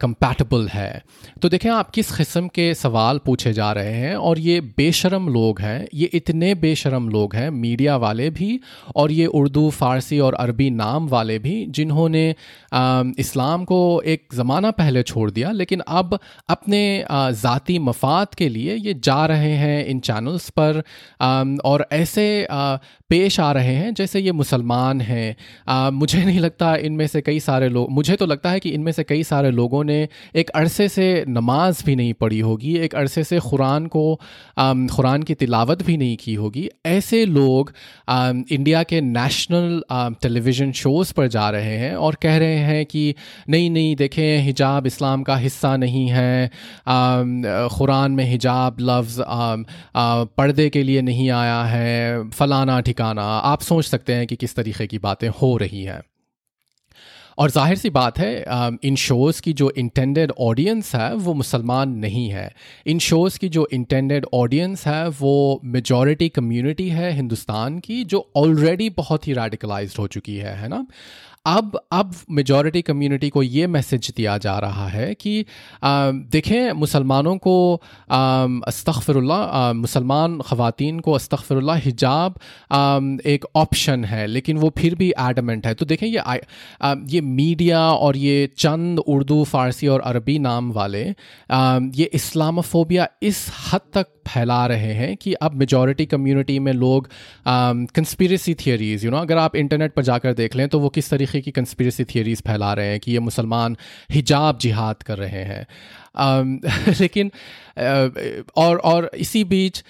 कंपैटिबल 0.00 0.68
है? 0.68 1.02
तो 1.42 1.48
देखें 1.48 1.70
आप 1.70 1.90
किस 1.90 2.16
किस्म 2.16 2.48
के 2.48 2.72
सवाल 2.74 2.98
पूछे 3.20 3.52
जा 3.52 3.70
रहे 3.72 3.92
हैं 3.94 4.14
और 4.16 4.38
ये 4.38 4.60
बेशरम 4.76 5.28
लोग 5.28 5.60
हैं, 5.60 5.86
ये 5.94 6.10
इतने 6.14 6.54
बेशरम 6.56 7.08
लोग 7.08 7.34
हैं, 7.34 7.48
मीडिया 7.52 7.96
वाले 7.98 8.28
भी 8.30 8.60
और 8.96 9.12
ये 9.12 9.26
उर्दू, 9.28 9.68
फ़ारसी 9.70 10.18
और 10.20 10.34
अरबी 10.36 10.68
नाम 10.72 11.08
वाले 11.08 11.38
भी, 11.38 11.64
जिन्होंने 11.68 12.28
इस्लाम 13.20 13.64
को 13.64 13.80
एक 14.06 14.26
ज़माना 14.34 14.70
पहले 14.72 15.02
छोड़ 15.04 15.30
दिया, 15.30 15.50
लेकिन 15.52 15.80
अब 15.80 16.18
अपने 16.48 16.82
ज़ाती 17.12 17.78
मफाद 17.80 18.34
के 18.34 18.48
लिए 18.48 18.74
ये 18.76 18.94
जा 19.04 19.24
रहे 19.26 19.52
हैं 19.56 19.84
इन 19.86 20.00
चैनल्स 20.02 20.48
पर 20.50 20.82
और 21.64 21.86
ऐसे 21.92 22.46
पेश 23.10 23.38
आ 23.40 23.50
रहे 23.52 23.74
हैं 23.74 23.92
जैसे 23.94 24.20
ये 24.20 24.32
मुसलमान 24.32 25.00
हैं। 25.00 25.90
मुझे 25.92 26.24
नहीं 26.24 26.40
लगता 26.40 26.74
इनमें 26.78 27.06
से 27.06 27.20
कई 27.20 27.40
सारे 27.40 27.68
लोग, 27.68 27.90
मुझे 27.90 28.16
तो 28.16 28.26
लगता 28.26 28.50
है 28.50 28.60
कि 28.60 28.70
इनमें 28.70 28.92
से 28.92 29.04
कई 29.04 29.22
सारे 29.24 29.50
लोगों 29.50 29.82
ने 29.84 30.06
एक 30.34 30.50
अरसे 30.52 30.88
से 30.88 31.24
नमाज़ 31.28 31.82
भी 31.86 31.96
नहीं 31.96 32.12
पढ़ी 32.14 32.38
होगी 32.40 32.76
एक 32.90 32.94
अरसे 32.94 33.24
से 33.24 33.38
कुरान 33.40 33.86
को 33.86 34.04
कुरान 34.58 35.22
की 35.22 35.34
तिलावत 35.34 35.82
भी 35.82 35.96
नहीं 35.96 36.16
की 36.16 36.34
होगी। 36.34 36.68
ऐसे 36.86 37.24
लोग 37.26 37.72
इंडिया 38.10 38.82
के 38.82 39.00
नेशनल 39.00 39.82
टेलीविज़न 40.22 40.72
शोज़ 40.72 41.12
पर 41.14 41.26
जा 41.28 41.48
रहे 41.50 41.76
हैं 41.78 41.94
और 41.96 42.14
कह 42.22 42.36
रहे 42.38 42.56
हैं 42.60 42.84
कि 42.86 43.14
नहीं 43.48 43.70
नहीं, 43.70 43.94
देखें, 43.96 44.42
हिजाब 44.42 44.86
इस्लाम 44.86 45.22
का 45.22 45.36
हिस्सा 45.36 45.76
नहीं 45.76 46.06
है। 46.08 46.50
कुरान 46.88 48.12
में 48.12 48.24
हिजाब 48.24 48.76
लफ्ज़ 48.80 49.20
पर्दे 50.36 50.68
के 50.70 50.82
लिए 50.82 51.02
नहीं 51.02 51.30
आया 51.32 51.62
है, 51.64 52.28
फ़लाना 52.30 52.80
ठिकाना। 52.80 53.22
आप 53.22 53.60
सोच 53.62 53.84
सकते 53.86 54.14
हैं 54.14 54.26
कि 54.26 54.36
किस 54.36 54.56
तरीके 54.56 54.86
की 54.86 54.98
बातें 55.00 55.28
हो 55.42 55.56
रही 55.56 55.82
हैं। 55.84 56.00
और 57.40 57.50
ज़ाहिर 57.50 57.76
सी 57.76 57.90
बात 57.90 58.18
है 58.18 58.44
इन 58.84 58.96
शोज़ 58.96 59.40
की 59.42 59.52
जो 59.52 59.70
इंटेंडेड 59.78 60.32
ऑडियंस 60.40 60.94
है, 60.94 61.14
वो 61.14 61.34
मुसलमान 61.34 61.90
नहीं 61.98 62.28
है। 62.28 62.50
इन 62.86 62.98
शोज़ 62.98 63.38
की 63.38 63.48
जो 63.48 63.66
इंटेंडेड 63.72 64.26
ऑडियंस 64.34 64.86
है, 64.86 65.08
वो 65.10 65.60
मेजॉरिटी 65.64 66.28
कम्युनिटी 66.28 66.88
है 66.88 67.12
हिंदुस्तान 67.12 67.78
की, 67.78 68.02
जो 68.04 68.30
ऑलरेडी 68.36 68.90
बहुत 68.90 69.28
ही 69.28 69.32
रेडिकलाइज्ड 69.32 69.98
हो 69.98 70.06
चुकी 70.08 70.36
है 70.36 70.54
है 70.56 70.68
ना? 70.68 70.86
अब 71.46 71.78
अब 71.92 72.14
मेजॉरिटी 72.30 72.80
कम्युनिटी 72.82 73.28
को 73.30 73.42
ये 73.42 73.66
मैसेज 73.66 74.12
दिया 74.16 74.36
जा 74.38 74.58
रहा 74.58 74.86
है 74.88 75.14
कि 75.14 75.44
देखें 75.84 76.72
मुसलमानों 76.72 77.36
को 77.36 77.54
अस्तफ़रल्ला 78.68 79.72
मुसलमान 79.72 80.40
ख़वातीन 80.40 80.98
को 81.00 81.12
अस्तफ़रल्ला 81.12 81.74
हिजाब 81.76 82.38
एक 83.26 83.46
ऑप्शन 83.56 84.04
है 84.04 84.26
लेकिन 84.26 84.58
वो 84.58 84.72
फिर 84.78 84.94
भी 84.94 85.12
एडमेंट 85.20 85.66
है। 85.66 85.74
तो 85.74 85.86
देखें 85.86 86.06
ये 86.06 86.18
आ, 86.18 86.94
ये 87.06 87.20
मीडिया 87.20 87.80
और 87.90 88.16
ये 88.16 88.46
चंद 88.58 88.98
उर्दू 88.98 89.42
फ़ारसी 89.44 89.88
और 89.88 90.00
अरबी 90.00 90.38
नाम 90.38 90.70
वाले 90.72 91.02
ये 91.02 92.10
इस्लामोफोबिया 92.14 93.08
इस 93.22 93.46
हद 93.72 93.80
तक 93.94 94.06
फैला 94.34 94.66
रहे 94.66 94.92
हैं 94.92 95.16
कि 95.16 95.32
अब 95.32 95.54
मेजॉरिटी 95.54 96.06
कम्युनिटी 96.06 96.58
में 96.58 96.72
लोग 96.72 97.10
कंस्पिरेसी 97.94 98.54
थियरीज़ 98.54 99.04
यू 99.04 99.10
नो 99.10 99.16
अगर 99.16 99.36
आप 99.36 99.56
इंटरनेट 99.56 99.94
पर 99.94 100.02
जाकर 100.02 100.32
देख 100.32 100.56
लें 100.56 100.68
तो 100.68 100.78
वो 100.78 100.88
किस 100.88 101.10
तरीके 101.10 101.40
की 101.40 101.50
कंस्पिरेसी 101.50 102.04
थियरीज़ 102.04 102.40
फैला 102.40 102.72
रहे 102.72 102.86
हैं 102.86 103.00
कि 103.00 103.12
ये 103.12 103.18
मुसलमान 103.18 103.76
हिजाब 104.10 104.58
जिहाद 104.58 105.02
कर 105.02 105.18
रहे 105.18 105.44
हैं। 105.44 105.66
Um, 106.20 106.58
लेकिन 107.00 107.28
uh, 107.28 108.50
और 108.56 108.76
और 108.76 109.10
इसी 109.14 109.44
बीच 109.44 109.84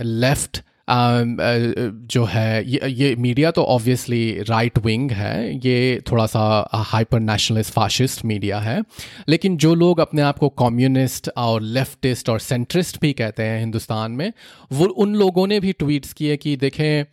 लेफ़्ट 0.00 0.56
um, 0.56 0.65
जो 0.88 2.24
है 2.24 2.68
ये 2.70 2.88
ये 2.88 3.14
मीडिया 3.16 3.50
तो 3.50 3.62
ऑब्वियसली 3.64 4.42
राइट 4.48 4.78
विंग 4.78 5.10
है. 5.10 5.56
ये 5.56 6.02
थोड़ा 6.10 6.26
सा 6.26 6.68
हाइपर 6.74 7.20
नेशनलिस्ट 7.20 7.72
फाशिस्ट 7.72 8.24
मीडिया 8.24 8.58
है. 8.60 8.80
लेकिन 9.28 9.56
जो 9.56 9.74
लोग 9.74 10.00
अपने 10.00 10.22
आप 10.22 10.38
को 10.38 10.48
कम्युनिस्ट 10.48 11.30
और 11.36 11.62
लेफ्टिस्ट 11.62 12.28
और 12.28 12.40
सेंट्रिस्ट 12.40 13.00
भी 13.00 13.12
कहते 13.12 13.42
हैं 13.42 13.60
हिंदुस्तान 13.60 14.12
में 14.12 14.32
वो 14.72 14.86
उन 14.86 15.14
लोगों 15.14 15.46
ने 15.46 15.60
भी 15.60 15.72
ट्वीट्स 15.72 16.12
किए 16.12 16.36
कि 16.36 16.56
देखें 16.56 17.04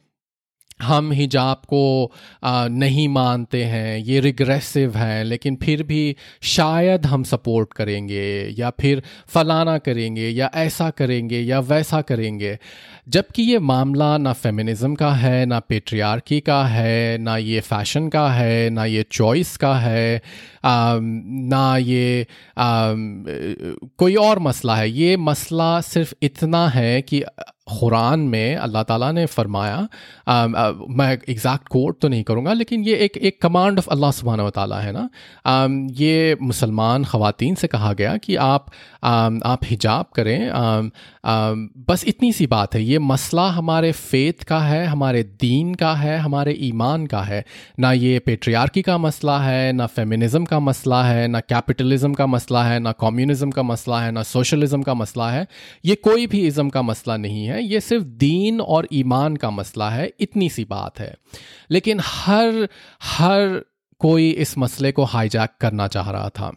हम 0.81 1.11
हिजाब 1.11 1.61
को 1.67 2.11
आ, 2.43 2.67
नहीं 2.67 3.07
मानते 3.07 3.63
हैं 3.63 3.97
ये 3.97 4.19
रिग्रेसिव 4.19 4.95
हैं 4.97 5.23
लेकिन 5.23 5.55
फिर 5.55 5.83
भी 5.83 6.15
शायद 6.41 7.05
हम 7.05 7.23
सपोर्ट 7.23 7.73
करेंगे 7.73 8.23
या 8.59 8.69
फिर 8.69 9.03
फलाना 9.27 9.77
करेंगे 9.77 10.29
या 10.29 10.49
ऐसा 10.55 10.89
करेंगे 10.89 11.39
या 11.39 11.59
वैसा 11.59 12.01
करेंगे। 12.01 12.57
जबकि 13.07 13.43
ये 13.43 13.59
मामला 13.59 14.17
ना 14.17 14.33
फेमिनिज़म 14.33 14.95
का 14.95 15.11
है 15.13 15.45
ना 15.45 15.59
पेट्रियार्की 15.59 16.39
का 16.39 16.63
है 16.65 17.17
ना 17.17 17.37
ये 17.37 17.59
फ़ैशन 17.59 18.07
का 18.09 18.27
है 18.29 18.69
ना 18.69 18.85
ये 18.85 19.03
चॉइस 19.11 19.57
का 19.57 19.73
है 19.75 20.21
आ, 20.65 20.97
ना 21.01 21.77
ये 21.77 22.27
आ, 22.57 22.93
कोई 23.97 24.15
और 24.15 24.39
मसला 24.39 24.75
है। 24.75 24.89
ये 24.91 25.17
मसला 25.17 25.81
सिर्फ़ 25.81 26.13
इतना 26.21 26.67
है 26.67 27.01
कि 27.01 27.23
कुरान 27.67 28.19
में 28.19 28.55
अल्लाह 28.55 28.83
ताला 28.83 29.11
ने 29.11 29.25
फरमाया 29.25 29.75
आ, 30.27 30.33
आ, 30.33 30.71
मैं 30.89 31.11
एग्जैक्ट 31.29 31.67
कोट 31.67 31.99
तो 32.01 32.07
नहीं 32.09 32.23
करूँगा 32.23 32.53
लेकिन 32.53 32.83
ये 32.83 32.95
एक 33.05 33.17
एक 33.17 33.41
कमांड 33.41 33.77
ऑफ़ 33.79 33.87
अल्लाह 33.91 34.11
सुबहान 34.11 34.49
ताला 34.49 34.79
है 34.79 34.91
ना? 34.91 35.07
आ, 35.45 35.67
ये 36.01 36.37
मुसलमान 36.41 37.03
ख़वातीन 37.03 37.55
से 37.55 37.67
कहा 37.67 37.91
गया 37.93 38.15
कि 38.17 38.35
आप 38.35 38.65
आ, 39.03 39.29
आप 39.45 39.59
हिजाब 39.65 40.05
करें 40.15 40.49
आ, 40.49 40.81
आ, 41.25 41.53
बस 41.87 42.03
इतनी 42.07 42.31
सी 42.33 42.47
बात 42.47 42.75
है 42.75 42.83
ये 42.83 42.99
मसला 42.99 43.47
हमारे 43.51 43.91
फ़ेत 43.91 44.43
का 44.43 44.59
है 44.59 44.85
हमारे 44.85 45.23
दीन 45.23 45.73
का 45.75 45.93
है 45.95 46.17
हमारे 46.19 46.57
ईमान 46.61 47.05
का 47.07 47.21
है 47.21 47.43
ना 47.79 47.91
ये 47.93 48.19
पेट्रियार्की 48.19 48.81
का 48.81 48.97
मसला 48.97 49.39
है 49.39 49.71
ना 49.71 49.85
फेमिनिज़म 49.95 50.45
का 50.45 50.59
मसला 50.59 51.03
है 51.03 51.27
ना 51.27 51.39
कैपिटलिज़म 51.39 52.13
का 52.13 52.27
मसला 52.27 52.63
है 52.63 52.79
ना 52.79 52.91
कम्युनिज़म 53.01 53.51
का 53.51 53.63
मसला 53.63 54.01
है 54.01 54.11
ना 54.11 54.23
सोशलिज़म 54.23 54.81
का 54.81 54.93
मसला 54.93 55.29
है 55.31 55.47
ये 55.85 55.95
कोई 56.03 56.27
भी 56.27 56.45
इज़म 56.47 56.69
का 56.69 56.81
मसला 56.81 57.17
नहीं 57.17 57.45
है। 57.45 57.52
ये 57.61 57.79
सिर्फ़ 57.79 58.03
दीन 58.03 58.61
और 58.61 58.87
ईमान 58.93 59.35
का 59.35 59.49
मसला 59.51 59.89
है 59.89 60.11
इतनी 60.19 60.49
सी 60.49 60.65
बात 60.65 60.99
है। 60.99 61.15
लेकिन 61.71 61.99
हर 62.03 62.67
हर 63.03 63.65
कोई 63.99 64.29
इस 64.29 64.57
मसले 64.57 64.91
को 64.91 65.03
हाईजैक 65.03 65.49
करना 65.61 65.87
चाह 65.87 66.11
रहा 66.11 66.29
था। 66.29 66.51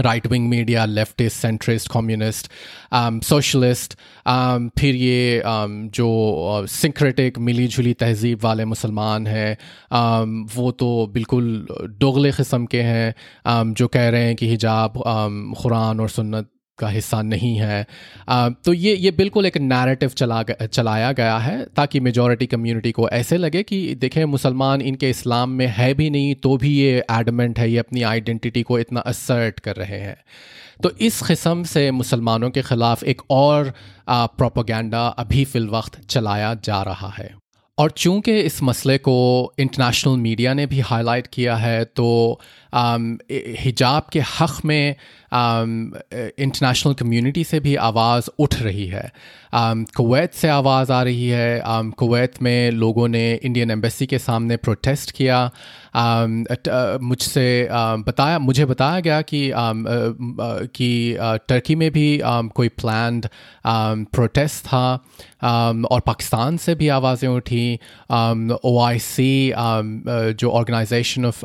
Right 0.00 0.26
wing 0.26 0.48
media 0.48 0.84
leftist 0.84 1.36
centrist 1.36 1.88
communist 1.92 2.50
socialist 3.24 3.94
फिर 4.78 4.94
ये 4.94 5.42
um, 5.46 5.90
जो 5.90 6.66
सिंक्रेटिक 6.66 7.34
uh, 7.34 7.40
मिली 7.40 7.66
जुली 7.66 7.92
तहजीब 7.92 8.40
वाले 8.42 8.64
मुसलमान 8.64 9.26
हैं 9.26 9.56
um, 9.92 10.56
वो 10.56 10.70
तो 10.70 11.06
बिल्कुल 11.06 11.66
दोगले 11.98 12.32
किस्म 12.32 12.66
के 12.66 12.82
हैं 12.82 13.14
um, 13.46 13.74
जो 13.74 13.88
कह 13.88 14.08
रहे 14.08 14.24
हैं 14.24 14.36
कि 14.36 14.48
हिजाब 14.48 14.92
um, 14.92 15.62
कुरान 15.62 16.00
और 16.00 16.08
सुन्नत 16.08 16.50
का 16.80 16.88
हिस्सा 16.88 17.20
नहीं 17.24 17.54
है। 17.56 17.86
तो 18.64 18.72
ये 18.74 18.94
ये 18.96 19.10
बिल्कुल 19.12 19.46
एक 19.46 19.56
नैरेटिव 19.58 20.08
चला 20.12 20.42
चलाया 20.42 21.10
गया 21.14 21.36
है 21.38 21.64
ताकि 21.76 22.00
मेजॉरिटी 22.00 22.46
कम्युनिटी 22.48 22.92
को 22.92 23.08
ऐसे 23.10 23.36
लगे 23.38 23.62
कि 23.62 23.94
देखें, 23.96 24.24
मुसलमान 24.26 24.80
इनके 24.82 25.10
इस्लाम 25.10 25.50
में 25.52 25.66
है 25.68 25.92
भी 25.94 26.10
नहीं 26.10 26.34
तो 26.36 26.56
भी 26.56 26.76
ये 26.76 27.02
एडमेंट 27.12 27.58
है, 27.58 27.70
ये 27.70 27.78
अपनी 27.78 28.02
आइडेंटिटी 28.04 28.62
को 28.62 28.78
इतना 28.78 29.00
असर्ट 29.02 29.60
कर 29.60 29.76
रहे 29.76 30.00
हैं। 30.00 30.16
तो 30.82 30.90
इस 31.00 31.20
किस्म 31.22 31.62
से 31.64 31.90
मुसलमानों 31.92 32.50
के 32.50 32.62
ख़िलाफ़ 32.62 33.04
एक 33.04 33.22
और 33.30 33.72
प्रोपोगंडा 34.10 35.06
अभी 35.18 35.44
फ़िल 35.44 35.68
वक्त 35.68 36.00
चलाया 36.06 36.54
जा 36.64 36.82
रहा 36.82 37.08
है। 37.10 37.30
और 37.78 37.90
चूँकि 37.90 38.32
इस 38.40 38.62
मसले 38.62 38.96
को 38.98 39.12
इंटरनेशनल 39.58 40.16
मीडिया 40.18 40.52
ने 40.54 40.66
भी 40.66 40.80
हाईलाइट 40.82 41.26
किया 41.26 41.54
है 41.56 41.84
तो 41.86 42.08
हिजाब 42.74 44.06
के 44.12 44.20
हक़ 44.20 44.60
में 44.64 44.94
इंटरनेशनल 45.32 46.94
कम्युनिटी 46.94 47.44
से 47.44 47.60
भी 47.60 47.74
आवाज़ 47.88 48.28
उठ 48.38 48.54
रही 48.62 48.86
है। 48.86 49.10
कुवैत 49.54 50.34
से 50.34 50.48
आवाज़ 50.48 50.92
आ 50.92 51.02
रही 51.02 51.28
है। 51.28 51.62
कुवैत 51.98 52.42
में 52.42 52.70
लोगों 52.70 53.06
ने 53.08 53.32
इंडियन 53.34 53.70
एम्बेसी 53.70 54.06
के 54.06 54.18
सामने 54.18 54.56
प्रोटेस्ट 54.56 55.10
किया। 55.10 55.44
मुझसे 57.02 57.68
बताया, 57.72 58.38
मुझे 58.38 58.64
बताया 58.64 59.00
गया 59.00 59.20
कि 59.22 59.50
कि 60.76 61.16
टर्की 61.48 61.74
में 61.74 61.90
भी 61.92 62.20
कोई 62.24 62.68
प्लान्ड 62.68 63.26
प्रोटेस्ट 63.66 64.64
था। 64.66 64.84
और 65.90 66.00
पाकिस्तान 66.06 66.56
से 66.56 66.74
भी 66.74 66.88
आवाज़ें 66.88 67.28
उठी। 67.28 67.78
ओ 68.64 68.78
आई 68.84 68.98
सी 68.98 69.52
जो 69.54 70.50
ऑर्गेनाइजेशन 70.50 71.26
ऑफ़ 71.26 71.40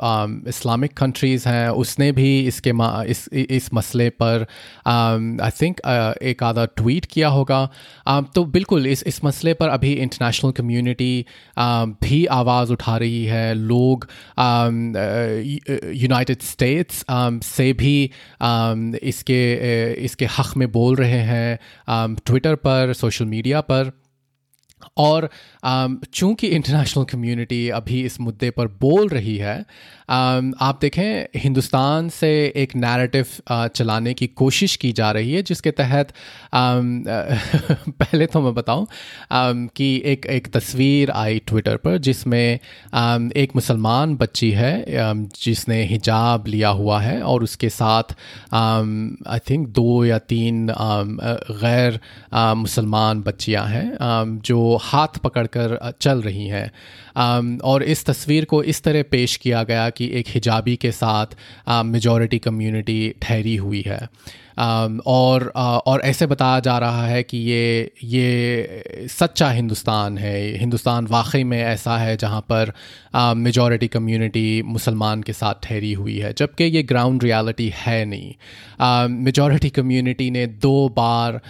इस्लामिक 0.49 0.93
कंट्रीज़ 1.15 1.47
हैं, 1.49 1.69
उसने 1.71 2.11
भी 2.11 2.29
इसके 2.47 2.71
इस 3.09 3.27
इस 3.33 3.69
मसले 3.73 4.09
पर 4.21 4.45
आई 4.87 5.51
थिंक 5.61 5.79
एक 6.23 6.43
आधा 6.43 6.65
ट्वीट 6.77 7.05
किया 7.07 7.27
होगा। 7.29 7.65
तो 8.35 8.43
बिल्कुल 8.55 8.87
इस 8.87 9.03
इस 9.07 9.23
मसले 9.25 9.53
पर 9.53 9.69
अभी 9.69 9.93
इंटरनेशनल 9.95 10.51
कम्युनिटी 10.51 11.25
भी 12.03 12.25
आवाज़ 12.35 12.71
उठा 12.73 12.97
रही 12.97 13.23
है। 13.25 13.53
लोग 13.55 14.07
यूनाइटेड 15.95 16.41
स्टेट्स 16.43 17.05
से 17.45 17.71
भी 17.73 17.97
इसके 19.05 19.41
इसके 20.05 20.25
हक़ 20.37 20.57
में 20.57 20.71
बोल 20.71 20.95
रहे 20.95 21.21
हैं 21.25 22.15
ट्विटर 22.17 22.55
पर 22.65 22.93
सोशल 22.93 23.25
मीडिया 23.27 23.61
पर। 23.61 23.91
और 24.97 25.27
चूँकि 26.13 26.47
इंटरनेशनल 26.47 27.03
कम्युनिटी 27.03 27.69
अभी 27.69 28.01
इस 28.05 28.19
मुद्दे 28.21 28.49
पर 28.49 28.67
बोल 28.81 29.07
रही 29.09 29.35
है 29.37 29.55
आप 30.09 30.77
देखें, 30.81 31.39
हिंदुस्तान 31.39 32.09
से 32.09 32.29
एक 32.55 32.75
नैरेटिव 32.75 33.25
चलाने 33.51 34.13
की 34.13 34.27
कोशिश 34.35 34.75
की 34.75 34.91
जा 34.91 35.11
रही 35.11 35.33
है, 35.33 35.41
जिसके 35.43 35.71
तहत 35.73 36.13
पहले 36.55 38.25
तो 38.27 38.41
मैं 38.41 38.53
बताऊँ 38.53 38.87
कि 39.75 40.01
एक 40.05 40.25
एक 40.27 40.47
तस्वीर 40.53 41.11
आई 41.11 41.39
ट्विटर 41.47 41.77
पर, 41.77 41.97
जिसमें 41.99 42.59
एक 43.35 43.51
मुसलमान 43.55 44.15
बच्ची 44.17 44.51
है 44.51 44.85
जिसने 45.35 45.81
हिजाब 45.85 46.47
लिया 46.47 46.69
हुआ 46.71 46.99
है, 47.01 47.21
और 47.23 47.43
उसके 47.43 47.69
साथ 47.69 48.15
आई 48.53 49.39
थिंक 49.49 49.67
दो 49.69 50.03
या 50.05 50.17
तीन 50.19 50.67
गैर 50.71 51.99
मुसलमान 52.57 53.21
बच्चियाँ 53.23 53.65
हैं 53.67 54.39
जो 54.45 54.75
हाथ 54.83 55.17
पकड़कर 55.23 55.77
चल 56.01 56.21
रही 56.21 56.47
हैं। 56.47 56.69
और 57.17 57.83
इस 57.83 58.05
तस्वीर 58.05 58.45
को 58.45 58.63
इस 58.63 58.81
तरह 58.83 59.03
पेश 59.03 59.35
किया 59.37 59.63
गया 59.63 59.89
कि 59.89 60.09
एक 60.13 60.25
हिजाबी 60.29 60.75
के 60.75 60.91
साथ 60.91 61.35
मेजॉरिटी 61.69 62.39
कम्युनिटी 62.39 63.13
ठहरी 63.21 63.55
हुई 63.55 63.83
है। 63.87 63.99
और 64.57 65.47
और 65.55 66.01
ऐसे 66.01 66.25
बताया 66.25 66.59
जा 66.59 66.77
रहा 66.79 67.05
है 67.07 67.23
कि 67.23 67.37
ये 67.39 67.91
ये 68.03 69.07
सच्चा 69.09 69.49
हिंदुस्तान 69.51 70.17
है। 70.17 70.57
हिंदुस्तान 70.57 71.07
वाकई 71.07 71.43
में 71.43 71.61
ऐसा 71.61 71.97
है 71.97 72.15
जहाँ 72.17 72.41
पर 72.51 72.73
मेजॉरिटी 73.37 73.87
कम्युनिटी 73.87 74.61
मुसलमान 74.63 75.21
के 75.23 75.33
साथ 75.33 75.63
ठहरी 75.63 75.93
हुई 75.93 76.17
है, 76.17 76.33
जबकि 76.33 76.63
ये 76.63 76.83
ग्राउंड 76.83 77.23
रियलिटी 77.23 77.71
है 77.75 78.03
नहीं। 78.05 78.33
मेजॉरिटी 79.23 79.69
कम्युनिटी 79.69 80.29
ने 80.31 80.45
दो 80.47 80.77
बार 80.97 81.41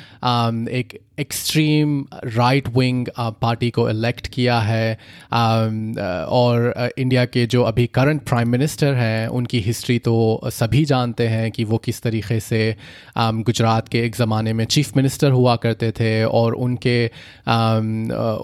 एक 0.71 0.99
एक्सट्रीम 1.19 2.05
राइट 2.25 2.67
विंग 2.67 3.07
पार्टी 3.19 3.69
को 3.69 3.89
इलेक्ट 3.89 4.27
किया 4.27 4.59
है। 4.59 4.97
और 5.33 6.91
इंडिया 6.97 7.25
के 7.25 7.45
जो 7.45 7.61
अभी 7.63 7.85
करंट 7.87 8.21
प्राइम 8.21 8.49
मिनिस्टर 8.49 8.93
हैं, 8.93 9.27
उनकी 9.27 9.59
हिस्ट्री 9.59 9.97
तो 9.99 10.41
सभी 10.45 10.83
जानते 10.85 11.27
हैं 11.27 11.49
कि 11.51 11.63
वो 11.63 11.77
किस 11.77 12.01
तरीके 12.01 12.39
से 12.39 12.75
गुजरात 13.17 13.87
के 13.87 13.99
एक 14.05 14.15
ज़माने 14.15 14.53
में 14.53 14.65
चीफ 14.67 14.97
मिनिस्टर 14.97 15.31
हुआ 15.31 15.55
करते 15.57 15.91
थे 15.91 16.23
और 16.23 16.53
उनके 16.55 17.05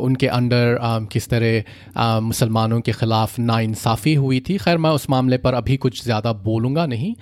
उनके 0.01 0.27
अंडर 0.29 0.77
किस 1.11 1.29
तरह 1.29 2.19
मुसलमानों 2.21 2.79
के 2.81 2.91
ख़िलाफ़ 2.91 3.39
नाइंसाफ़ी 3.41 4.13
हुई 4.15 4.39
थी। 4.39 4.57
खैर, 4.57 4.77
मैं 4.77 4.89
उस 4.91 5.09
मामले 5.09 5.37
पर 5.37 5.53
अभी 5.53 5.77
कुछ 5.77 6.03
ज़्यादा 6.03 6.33
बोलूँगा 6.43 6.85
नहीं। 6.85 7.13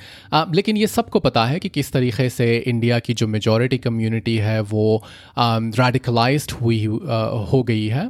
लेकिन 0.54 0.78
ये 0.78 0.88
सबको 0.90 1.20
पता 1.20 1.46
है 1.46 1.60
कि 1.60 1.70
किस 1.70 1.92
तरीके 1.92 2.30
से 2.30 2.56
इंडिया 2.58 3.00
की 3.00 3.14
जो 3.14 3.28
मेजॉरिटी 3.28 3.78
कम्युनिटी 3.80 4.36
है, 4.38 4.60
वो 4.62 5.04
रेडिकलाइज्ड 5.40 6.52
हुई 6.62 6.84
हो 6.86 7.64
गई 7.64 7.86
है। 7.88 8.10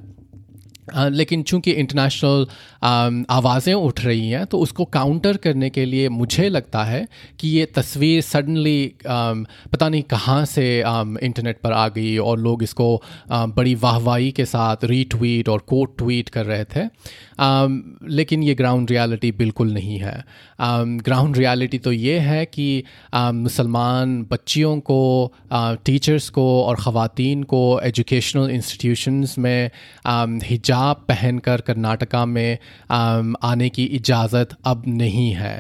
लेकिन 0.96 1.44
चूँकि 1.44 1.72
इंटरनेशनल 1.72 2.46
आवाज़ें 3.30 3.74
उठ 3.74 4.00
रही 4.06 4.30
हैं 4.30 4.46
तो 4.46 4.60
उसको 4.60 4.86
काउंटर 4.86 5.38
करने 5.38 5.70
के 5.70 5.86
लिए 5.86 6.10
मुझे 6.10 6.50
लगता 6.50 6.84
है 6.84 7.08
कि 7.40 7.48
ये 7.48 7.66
तस्वीर 7.66 8.22
सडनली 8.22 8.94
पता 9.08 9.90
नहीं 9.90 10.02
कहाँ 10.02 10.46
से 10.46 10.84
इंटरनेट 11.24 11.60
पर 11.64 11.72
आ 11.72 11.88
गई 11.88 12.18
और 12.18 12.40
लोग 12.40 12.64
इसको 12.64 13.02
बड़ी 13.32 13.76
वाहवाही 13.76 14.32
के 14.32 14.46
साथ 14.46 14.76
रीट्वीट 14.84 15.50
और 15.50 15.60
कोट 15.60 15.98
ट्वीट 15.98 16.30
कर 16.30 16.46
रहे 16.46 16.64
थे। 16.64 16.86
लेकिन 18.16 18.44
ये 18.44 18.56
ग्राउंड 18.56 18.92
रियलिटी 18.92 19.32
बिल्कुल 19.32 19.74
नहीं 19.74 20.00
है। 20.00 20.24
ग्राउंड 20.62 21.38
रियलिटी 21.38 21.78
तो 21.78 21.92
ये 21.92 22.20
है 22.20 22.46
कि 22.46 22.84
मुसलमान 23.16 24.22
बच्चियों 24.32 24.80
को 24.80 25.34
टीचर्स 25.54 26.30
को 26.30 26.64
और 26.64 26.76
ख़वातीन 26.76 27.44
को 27.44 27.80
एजुकेशनल 27.84 28.50
इंस्टीट्यूशंस 28.50 29.38
में 29.38 29.72
हिजाब 30.44 30.79
पहनकर 31.10 31.62
कर्नाटका 31.62 32.26
में 32.26 32.58
आने 33.44 33.70
की 33.70 33.84
इजाज़त 33.84 34.56
अब 34.66 34.84
नहीं 34.88 35.32
है। 35.32 35.58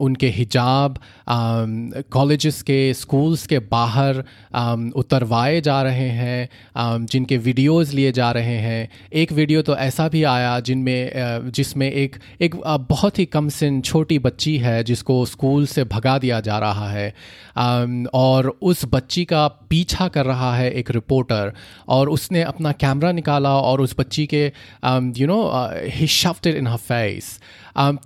उनके 0.00 0.28
हिजाब 0.28 0.98
कॉलेजेस 1.28 2.60
के 2.62 2.78
स्कूल्स 2.94 3.46
के 3.46 3.58
बाहर 3.70 4.22
उतरवाए 4.96 5.60
जा 5.60 5.80
रहे 5.82 6.08
हैं 6.10 7.06
जिनके 7.06 7.36
वीडियोस 7.38 7.92
लिए 7.92 8.12
जा 8.12 8.30
रहे 8.32 8.56
हैं। 8.58 8.88
एक 9.12 9.32
वीडियो 9.32 9.62
तो 9.62 9.76
ऐसा 9.76 10.08
भी 10.08 10.22
आया 10.24 10.58
जिनमें 10.60 11.50
जिसमें 11.54 11.90
एक 11.90 12.16
एक 12.40 12.54
बहुत 12.90 13.18
ही 13.18 13.24
कम 13.26 13.48
सिन 13.48 13.80
छोटी 13.80 14.18
बच्ची 14.18 14.56
है 14.58 14.82
जिसको 14.84 15.24
स्कूल 15.26 15.66
से 15.66 15.84
भगा 15.84 16.16
दिया 16.18 16.40
जा 16.40 16.58
रहा 16.58 16.88
है। 16.90 17.12
और 18.14 18.48
उस 18.62 18.84
बच्ची 18.92 19.24
का 19.24 19.46
पीछा 19.70 20.08
कर 20.08 20.26
रहा 20.26 20.54
है 20.56 20.70
एक 20.70 20.90
रिपोर्टर 20.90 21.52
और 21.88 22.08
उसने 22.08 22.42
अपना 22.42 22.72
कैमरा 22.72 23.12
निकाला 23.12 23.56
और 23.58 23.80
उस 23.80 23.94
बच्ची 23.98 24.26
के 24.26 24.44
you 25.20 25.26
know 25.26 25.42
he 25.94 26.06
shoved 26.06 26.46
in 26.46 26.66
her 26.66 26.76
face 26.76 27.38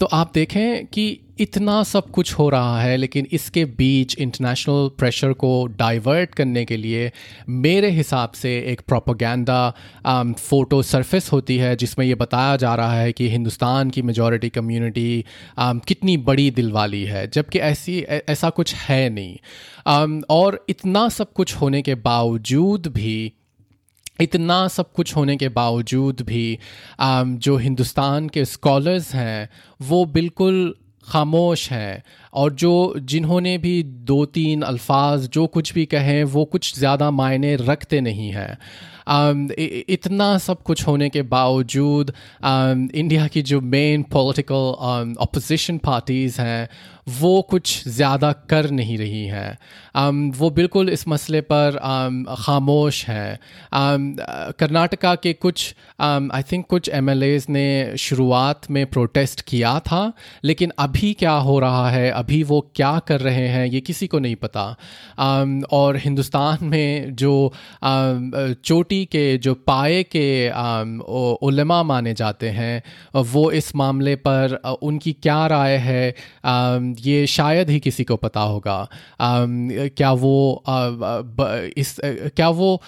तो 0.00 0.06
आप 0.06 0.30
देखें 0.34 0.86
कि 0.86 1.20
इतना 1.40 1.82
सब 1.82 2.10
कुछ 2.10 2.32
हो 2.34 2.48
रहा 2.48 2.80
है 2.82 2.96
लेकिन 2.96 3.26
इसके 3.32 3.64
बीच 3.64 4.18
इंटरनेशनल 4.18 4.90
प्रेशर 4.98 5.32
को 5.32 5.66
डाइवर्ट 5.66 6.34
करने 6.34 6.64
के 6.64 6.76
लिए 6.76 7.12
मेरे 7.48 7.90
हिसाब 7.90 8.30
से 8.30 8.58
एक 8.58 8.80
प्रोपोगंडा 8.80 9.74
फ़ोटो 10.32 10.82
सरफेस 10.82 11.32
होती 11.32 11.56
है 11.56 11.76
जिसमें 11.76 12.06
ये 12.06 12.14
बताया 12.14 12.56
जा 12.56 12.74
रहा 12.74 12.94
है 12.94 13.12
कि 13.12 13.28
हिंदुस्तान 13.28 13.90
की 13.90 14.02
मेजॉरिटी 14.02 14.48
कम्युनिटी 14.48 15.24
um, 15.58 15.86
कितनी 15.86 16.16
बड़ी 16.16 16.50
दिल 16.50 16.72
वाली 16.72 17.04
है 17.04 17.30
जबकि 17.30 17.58
ऐसी 17.58 18.00
ऐसा 18.00 18.50
कुछ 18.50 18.74
है 18.74 19.10
नहीं। 19.10 19.36
Um, 19.88 20.22
और 20.30 20.66
इतना 20.68 21.08
सब 21.08 21.32
कुछ 21.32 21.56
होने 21.56 21.82
के 21.82 21.94
बावजूद 21.94 22.86
भी 22.86 23.32
इतना 24.20 24.68
सब 24.68 24.92
कुछ 24.92 25.16
होने 25.16 25.36
के 25.36 25.48
बावजूद 25.48 26.20
भी 26.20 26.58
um, 27.02 27.36
जो 27.36 27.56
हिंदुस्तान 27.56 28.28
के 28.28 28.44
स्कॉलर्स 28.44 29.14
हैं 29.14 29.48
वो 29.82 30.04
बिल्कुल 30.04 30.74
खामोश 31.10 31.70
हैं। 31.70 32.02
और 32.34 32.52
जो 32.54 32.94
जिन्होंने 32.98 33.56
भी 33.58 33.82
दो 33.82 34.24
तीन 34.26 34.62
अल्फाज, 34.62 35.28
जो 35.28 35.46
कुछ 35.46 35.72
भी 35.74 35.84
कहें, 35.86 36.22
वो 36.26 36.44
कुछ 36.44 36.74
ज़्यादा 36.78 37.10
मायने 37.12 37.56
रखते 37.56 38.00
नहीं 38.00 38.30
हैं। 38.30 38.56
इतना 39.90 40.36
सब 40.38 40.62
कुछ 40.62 40.86
होने 40.86 41.08
के 41.08 41.22
बावजूद 41.24 42.12
इंडिया 42.44 43.26
की 43.26 43.42
जो 43.42 43.60
मेन 43.60 44.02
पॉलिटिकल 44.12 45.16
अपोजिशन 45.20 45.78
पार्टीज़ 45.78 46.40
हैं 46.40 46.68
वो 47.18 47.42
कुछ 47.42 47.88
ज़्यादा 47.88 48.32
कर 48.32 48.70
नहीं 48.70 48.98
रही 48.98 49.26
हैं। 49.26 49.58
Um, 49.96 50.38
वो 50.38 50.50
बिल्कुल 50.50 50.88
इस 50.88 51.08
मसले 51.08 51.40
पर 51.40 51.72
um, 51.72 52.44
खामोश 52.44 53.04
हैं। 53.06 53.38
Um, 53.74 54.16
कर्नाटका 54.58 55.14
के 55.14 55.32
कुछ 55.32 55.74
आई 56.00 56.42
um, 56.42 56.52
थिंक 56.52 56.66
कुछ 56.66 56.88
एम 56.88 57.10
ने 57.50 57.96
शुरुआत 57.96 58.70
में 58.70 58.86
प्रोटेस्ट 58.86 59.40
किया 59.40 59.78
था 59.80 60.12
लेकिन 60.44 60.72
अभी 60.78 61.12
क्या 61.12 61.32
हो 61.32 61.58
रहा 61.58 61.90
है 61.90 62.10
अभी 62.10 62.42
वो 62.42 62.72
क्या 62.74 62.98
कर 62.98 63.20
रहे 63.20 63.48
हैं 63.48 63.66
ये 63.66 63.80
किसी 63.80 64.06
को 64.06 64.18
नहीं 64.18 64.36
पता। 64.36 64.76
Um, 65.20 65.64
और 65.70 65.96
हिंदुस्तान 65.96 66.58
में 66.62 67.16
जो 67.16 67.52
um, 67.84 68.54
चोटी 68.64 69.04
के 69.04 69.38
जो 69.38 69.54
पाए 69.54 70.02
के 70.02 70.50
um, 70.50 71.84
माने 71.84 72.14
जाते 72.14 72.48
हैं 72.48 72.82
वो 73.22 73.50
इस 73.50 73.76
मामले 73.76 74.16
पर 74.16 74.54
उनकी 74.82 75.12
क्या 75.12 75.46
राय 75.46 75.76
है? 75.76 76.14
ये 77.06 77.26
शायद 77.26 77.70
ही 77.70 77.78
किसी 77.80 78.04
को 78.04 78.16
पता 78.16 78.40
होगा। 78.40 78.88
क्या 79.20 80.12
वो 80.12 80.62
इस 81.76 81.96
क्या 82.04 82.48
वो, 82.48 82.82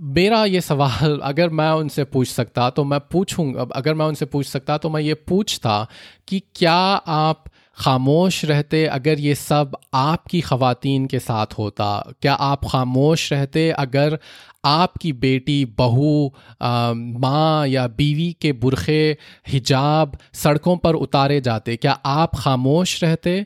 मेरा 0.00 0.44
ये 0.44 0.60
सवाल 0.60 1.18
अगर 1.22 1.48
मैं 1.50 1.70
उनसे 1.70 2.04
पूछ 2.04 2.28
सकता 2.28 2.70
तो 2.70 2.84
मैं 2.84 3.00
पूछूँ 3.00 3.52
अगर 3.72 3.94
मैं 3.94 4.06
उनसे 4.06 4.26
पूछ 4.26 4.46
सकता 4.46 4.78
तो 4.78 4.90
मैं 4.90 5.00
ये 5.00 5.14
पूछता 5.14 5.86
कि 6.28 6.42
क्या 6.54 6.78
आप 7.22 7.44
खामोश 7.80 8.44
रहते 8.44 8.84
अगर 8.86 9.20
ये 9.20 9.34
सब 9.34 9.76
आपकी 9.94 10.40
ख़वातीन 10.40 11.06
के 11.06 11.18
साथ 11.18 11.58
होता, 11.58 12.12
क्या 12.22 12.34
आप 12.34 12.64
खामोश 12.64 13.32
रहते 13.32 13.68
अगर 13.70 14.18
आपकी 14.64 15.12
बेटी, 15.12 15.64
बहू 15.78 16.32
माँ 16.62 17.66
या 17.66 17.86
बीवी 17.88 18.32
के 18.40 18.52
बुरखे 18.54 19.16
हिजाब 19.48 20.18
सड़कों 20.34 20.76
पर 20.76 20.94
उतारे 20.94 21.40
जाते, 21.40 21.76
क्या 21.76 21.92
आप 21.92 22.36
खामोश 22.36 23.02
रहते? 23.04 23.44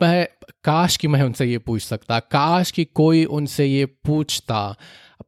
मैं, 0.00 0.26
काश 0.64 0.96
कि 0.96 1.08
मैं 1.08 1.22
उनसे 1.22 1.46
ये 1.46 1.58
पूछ 1.58 1.82
सकता, 1.82 2.18
काश 2.18 2.70
कि 2.70 2.84
कोई 2.84 3.24
उनसे 3.24 3.66
ये 3.66 3.84
पूछता। 3.86 4.74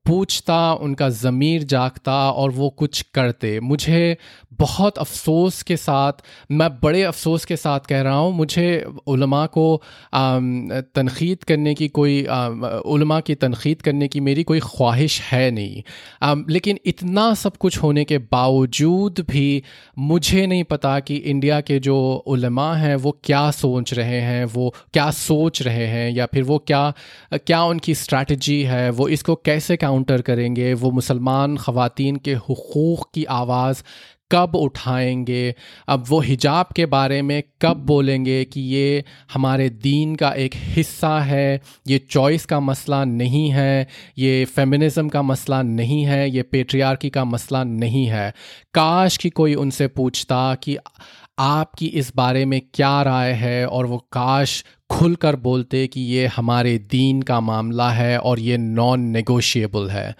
पूछता, 0.06 0.72
उनका 0.74 1.08
ज़मीर 1.10 1.62
जागता 1.64 2.30
और 2.30 2.50
वो 2.50 2.68
कुछ 2.78 3.02
करते। 3.14 3.58
मुझे 3.62 4.16
बहुत 4.52 4.98
अफसोस 4.98 5.62
के 5.62 5.76
साथ, 5.76 6.12
मैं 6.50 6.68
बड़े 6.80 7.02
अफसोस 7.02 7.44
के 7.44 7.56
साथ 7.56 7.80
कह 7.80 8.00
रहा 8.02 8.14
हूँ, 8.14 8.32
मुझे 8.34 8.84
उलमा 9.06 9.44
को 9.48 9.82
तनखीद 10.14 11.44
करने 11.44 11.74
की 11.74 11.88
कोई 11.90 12.22
उलमा 12.22 13.20
की 13.20 13.34
तनखीद 13.36 13.82
करने 13.82 14.08
की 14.08 14.20
मेरी 14.20 14.42
कोई 14.42 14.60
ख्वाहिश 14.60 15.20
है 15.22 15.50
नहीं। 15.50 15.82
लेकिन 16.48 16.78
इतना 16.86 17.32
सब 17.34 17.56
कुछ 17.56 17.78
होने 17.78 18.04
के 18.04 18.18
बावजूद 18.32 19.24
भी 19.30 19.62
मुझे 19.98 20.46
नहीं 20.46 20.64
पता 20.64 20.98
कि 21.00 21.16
इंडिया 21.16 21.60
के 21.60 21.78
जो 21.78 21.98
उलमा 22.26 22.72
हैं, 22.74 22.94
वो 22.96 23.16
क्या 23.24 23.50
सोच 23.52 23.94
रहे 23.94 24.20
हैं, 24.20 24.44
वो 24.46 24.74
क्या 24.92 25.10
सोच 25.12 25.62
रहे 25.62 25.86
हैं, 25.86 26.10
या 26.10 26.26
फिर 26.26 26.42
वो 26.42 26.58
क्या 26.58 26.92
क्या 27.36 27.62
उनकी 27.64 27.94
स्ट्रैटी 27.94 28.62
है, 28.64 28.88
वो 28.90 29.08
इसको 29.10 29.34
कैसे 29.44 29.76
काउंटर 29.82 30.22
करेंगे, 30.22 30.72
वो 30.74 30.90
मुसलमान 30.90 31.56
ख़वातीन 31.56 32.16
के 32.16 32.34
हकूक़ 32.48 33.04
की 33.14 33.24
आवाज़ 33.24 33.82
कब 34.30 34.54
उठाएँगे? 34.56 35.54
अब 35.88 36.04
वो 36.08 36.20
हिजाब 36.20 36.66
के 36.76 36.86
बारे 36.86 37.20
में 37.22 37.42
कब 37.62 37.76
बोलेंगे 37.86 38.44
कि 38.44 38.60
ये 38.60 39.04
हमारे 39.32 39.68
दीन 39.70 40.14
का 40.16 40.30
एक 40.34 40.54
हिस्सा 40.54 41.18
है, 41.20 41.60
ये 41.88 41.98
चॉइस 41.98 42.46
का 42.46 42.60
मसला 42.60 43.04
नहीं 43.04 43.48
है, 43.50 43.88
ये 44.18 44.44
फेमिनिज़म 44.44 45.08
का 45.08 45.22
मसला 45.22 45.62
नहीं 45.62 46.02
है, 46.04 46.28
ये 46.30 46.42
पेट्रियार्की 46.42 47.10
का 47.10 47.24
मसला 47.24 47.64
नहीं 47.64 48.06
है। 48.06 48.30
काश 48.74 49.16
कि 49.16 49.30
कोई 49.30 49.54
उनसे 49.54 49.88
पूछता 49.88 50.54
कि 50.54 50.76
आपकी 51.38 51.86
इस 51.86 52.12
बारे 52.16 52.44
में 52.44 52.60
क्या 52.74 53.02
राय 53.02 53.32
है 53.32 53.66
और 53.66 53.86
वो 53.86 53.98
काश 54.12 54.64
खुलकर 54.90 55.36
बोलते 55.36 55.86
कि 55.86 56.00
ये 56.00 56.26
हमारे 56.26 56.76
दीन 56.78 57.22
का 57.22 57.40
मामला 57.40 57.88
है 57.90 58.18
और 58.18 58.40
ये 58.40 58.56
नॉन 58.58 59.00
नेगोशिएबल 59.00 59.88
है। 59.90 60.14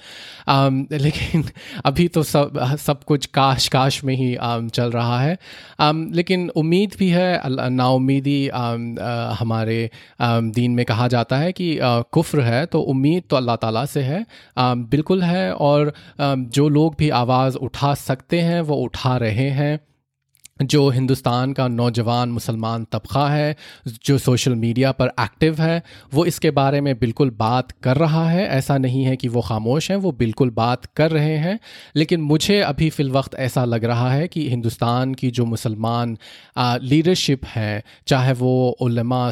um, 0.49 0.93
लेकिन 0.93 1.45
अभी 1.85 2.09
तो 2.09 2.23
सब 2.23 2.77
सब 2.77 3.05
कुछ 3.05 3.27
काश 3.27 3.69
काश 3.69 4.03
में 4.05 4.15
ही 4.15 4.37
um, 4.37 4.71
चल 4.71 4.91
रहा 4.91 5.21
है। 5.21 5.37
um, 5.81 6.15
लेकिन 6.15 6.49
उम्मीद 6.57 6.95
भी 6.99 7.09
है 7.09 7.41
नाउमीदी 7.71 8.49
हमारे 8.49 9.91
um, 10.21 10.55
दीन 10.55 10.71
में 10.71 10.85
कहा 10.85 11.09
जाता 11.09 11.37
है 11.37 11.53
कि 11.53 11.75
uh, 11.77 12.03
कुफ्र 12.13 12.41
है 12.41 12.65
तो 12.67 12.81
उम्मीद 12.81 13.23
तो 13.31 13.37
अल्लाह 13.37 13.57
ताला 13.57 13.85
से 13.85 14.03
है 14.03 14.25
um, 14.25 14.85
बिल्कुल 14.91 15.23
है 15.23 15.53
और 15.53 15.95
um, 16.21 16.45
जो 16.49 16.69
लोग 16.69 16.95
भी 16.99 17.11
आवाज़ 17.11 17.57
उठा 17.57 17.95
सकते 17.95 18.41
हैं 18.41 18.61
वो 18.61 18.77
उठा 18.77 19.17
रहे 19.17 19.51
हैं। 19.51 19.81
जो 20.59 20.89
हिंदुस्तान 20.91 21.53
का 21.53 21.67
नौजवान 21.69 22.29
मुसलमान 22.29 22.85
तबका 22.93 23.27
है, 23.29 23.57
जो 24.05 24.17
सोशल 24.19 24.55
मीडिया 24.55 24.91
पर 24.93 25.11
एक्टिव 25.21 25.61
है, 25.61 25.83
वो 26.15 26.25
इसके 26.25 26.51
बारे 26.51 26.81
में 26.81 26.99
बिल्कुल 26.99 27.31
बात 27.31 27.71
कर 27.83 27.97
रहा 27.97 28.29
है। 28.29 28.47
ऐसा 28.49 28.77
नहीं 28.79 29.05
है 29.05 29.17
कि 29.17 29.29
वो 29.29 29.41
खामोश 29.41 29.91
हैं, 29.91 29.97
वो 29.99 30.13
बिल्कुल 30.13 30.51
बात 30.51 30.85
कर 30.97 31.11
रहे 31.11 31.37
हैं। 31.39 31.59
लेकिन 31.97 32.21
मुझे 32.23 32.61
अभी 32.61 32.91
फ़िल 32.91 33.11
वक्त 33.11 33.35
ऐसा 33.37 33.65
लग 33.65 33.85
रहा 33.85 34.11
है 34.13 34.29
कि 34.29 34.49
हिंदुस्तान 34.51 35.15
की 35.15 35.31
जो 35.31 35.45
मुसलमान 35.45 36.17
लीडरशिप 36.59 37.45
है, 37.47 37.83
चाहे 38.07 38.33
वो 38.33 38.77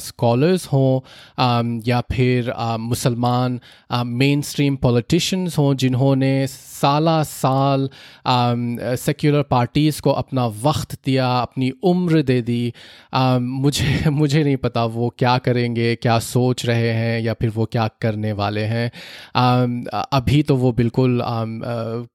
स्कॉलर्स 0.00 0.66
हों 0.66 1.80
या 1.86 2.00
फिर 2.12 2.52
मुसलमान 2.80 3.60
मेन 3.92 4.42
स्ट्रीम 4.42 4.76
पॉलिटिशन्स 4.76 5.58
हों, 5.58 5.74
जिन्होंने 5.74 6.46
साला 6.46 7.22
साल 7.22 7.88
सेक्युलर 8.26 9.42
पार्टीज़ 9.42 10.00
को 10.02 10.10
अपना 10.12 10.46
वक्त 10.62 10.94
दिया 11.10 11.28
अपनी 11.40 11.70
उम्र 11.84 12.22
दे 12.24 12.40
दी। 12.42 12.72
आ, 13.14 13.38
मुझे 13.38 14.10
मुझे 14.10 14.42
नहीं 14.42 14.56
पता 14.58 14.84
वो 14.86 15.12
क्या 15.18 15.36
करेंगे 15.40 15.94
क्या 15.96 16.18
सोच 16.20 16.66
रहे 16.66 16.90
हैं 16.92 17.20
या 17.20 17.34
फिर 17.34 17.50
वो 17.50 17.64
क्या 17.72 17.88
करने 18.02 18.32
वाले 18.34 18.64
हैं। 18.66 18.90
आ, 19.36 20.02
अभी 20.12 20.42
तो 20.42 20.56
वो 20.56 20.72
बिल्कुल 20.74 21.20
आ, 21.22 21.44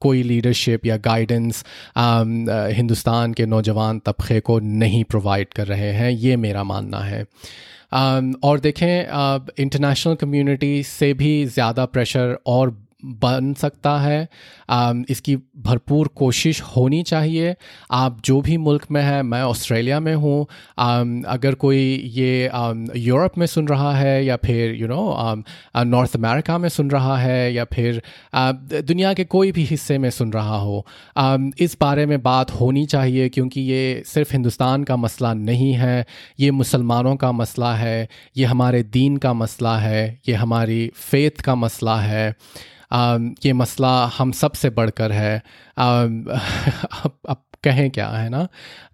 कोई 0.01 0.23
लीडरशिप 0.23 0.85
या 0.85 0.97
गाइडेंस 1.05 1.63
हिंदुस्तान 2.75 3.33
के 3.33 3.45
नौजवान 3.47 3.99
तबके 4.05 4.39
को 4.41 4.59
नहीं 4.77 5.03
प्रोवाइड 5.03 5.53
कर 5.55 5.67
रहे 5.67 5.91
हैं 5.93 6.09
ये 6.11 6.35
मेरा 6.37 6.63
मानना 6.65 6.99
है। 7.01 7.23
और 8.43 8.59
देखें 8.59 9.53
इंटरनेशनल 9.59 10.15
कम्युनिटी 10.15 10.81
से 10.85 11.13
भी 11.13 11.33
ज़्यादा 11.47 11.85
प्रेशर 11.87 12.37
और 12.47 12.69
बन 13.21 13.53
सकता 13.53 13.97
है। 13.99 14.21
इसकी 15.09 15.35
भरपूर 15.35 16.07
कोशिश 16.15 16.61
होनी 16.75 17.01
चाहिए। 17.03 17.55
आप 17.91 18.21
जो 18.25 18.39
भी 18.41 18.57
मुल्क 18.57 18.85
में 18.91 19.01
हैं, 19.01 19.21
मैं 19.23 19.41
ऑस्ट्रेलिया 19.43 19.99
में 19.99 20.13
हूँ। 20.15 20.41
अगर 21.27 21.53
कोई 21.55 21.77
ये 22.13 22.49
यूरोप 22.97 23.37
में 23.37 23.45
सुन 23.47 23.67
रहा 23.67 23.95
है 23.95 24.25
या 24.25 24.35
फिर 24.35 24.75
यू 24.75 24.87
नो 24.87 25.43
नॉर्थ 25.77 26.15
अमेरिका 26.15 26.57
में 26.57 26.69
सुन 26.69 26.89
रहा 26.91 27.17
है 27.17 27.53
या 27.53 27.65
फिर 27.73 28.01
दुनिया 28.35 29.13
के 29.13 29.23
कोई 29.25 29.51
भी 29.51 29.63
हिस्से 29.63 29.97
में 29.97 30.09
सुन 30.09 30.31
रहा 30.33 30.57
हो 30.57 30.85
इस 31.59 31.77
बारे 31.81 32.05
में 32.05 32.21
बात 32.23 32.51
होनी 32.51 32.85
चाहिए 32.85 33.29
क्योंकि 33.29 33.61
ये 33.61 34.03
सिर्फ़ 34.05 34.33
हिंदुस्तान 34.33 34.83
का 34.83 34.95
मसला 34.95 35.33
नहीं 35.33 35.73
है। 35.73 36.05
ये 36.39 36.51
मुसलमानों 36.51 37.15
का 37.15 37.31
मसला 37.31 37.73
है। 37.75 38.07
ये 38.37 38.45
हमारे 38.45 38.83
दीन 38.83 39.17
का 39.17 39.33
मसला 39.33 39.77
है। 39.77 40.19
ये 40.29 40.35
हमारी 40.35 40.91
फ़ेथ 40.95 41.41
का 41.41 41.55
मसला 41.55 41.99
है। 41.99 42.33
ये 43.45 43.53
मसला 43.53 44.05
हम 44.05 44.31
सबसे 44.31 44.69
बढ़कर 44.69 45.11
है। 45.11 45.43
अब 45.79 47.19
अब 47.29 47.43
कहें 47.63 47.91
क्या 47.91 48.09
है 48.09 48.29
ना? 48.29 48.47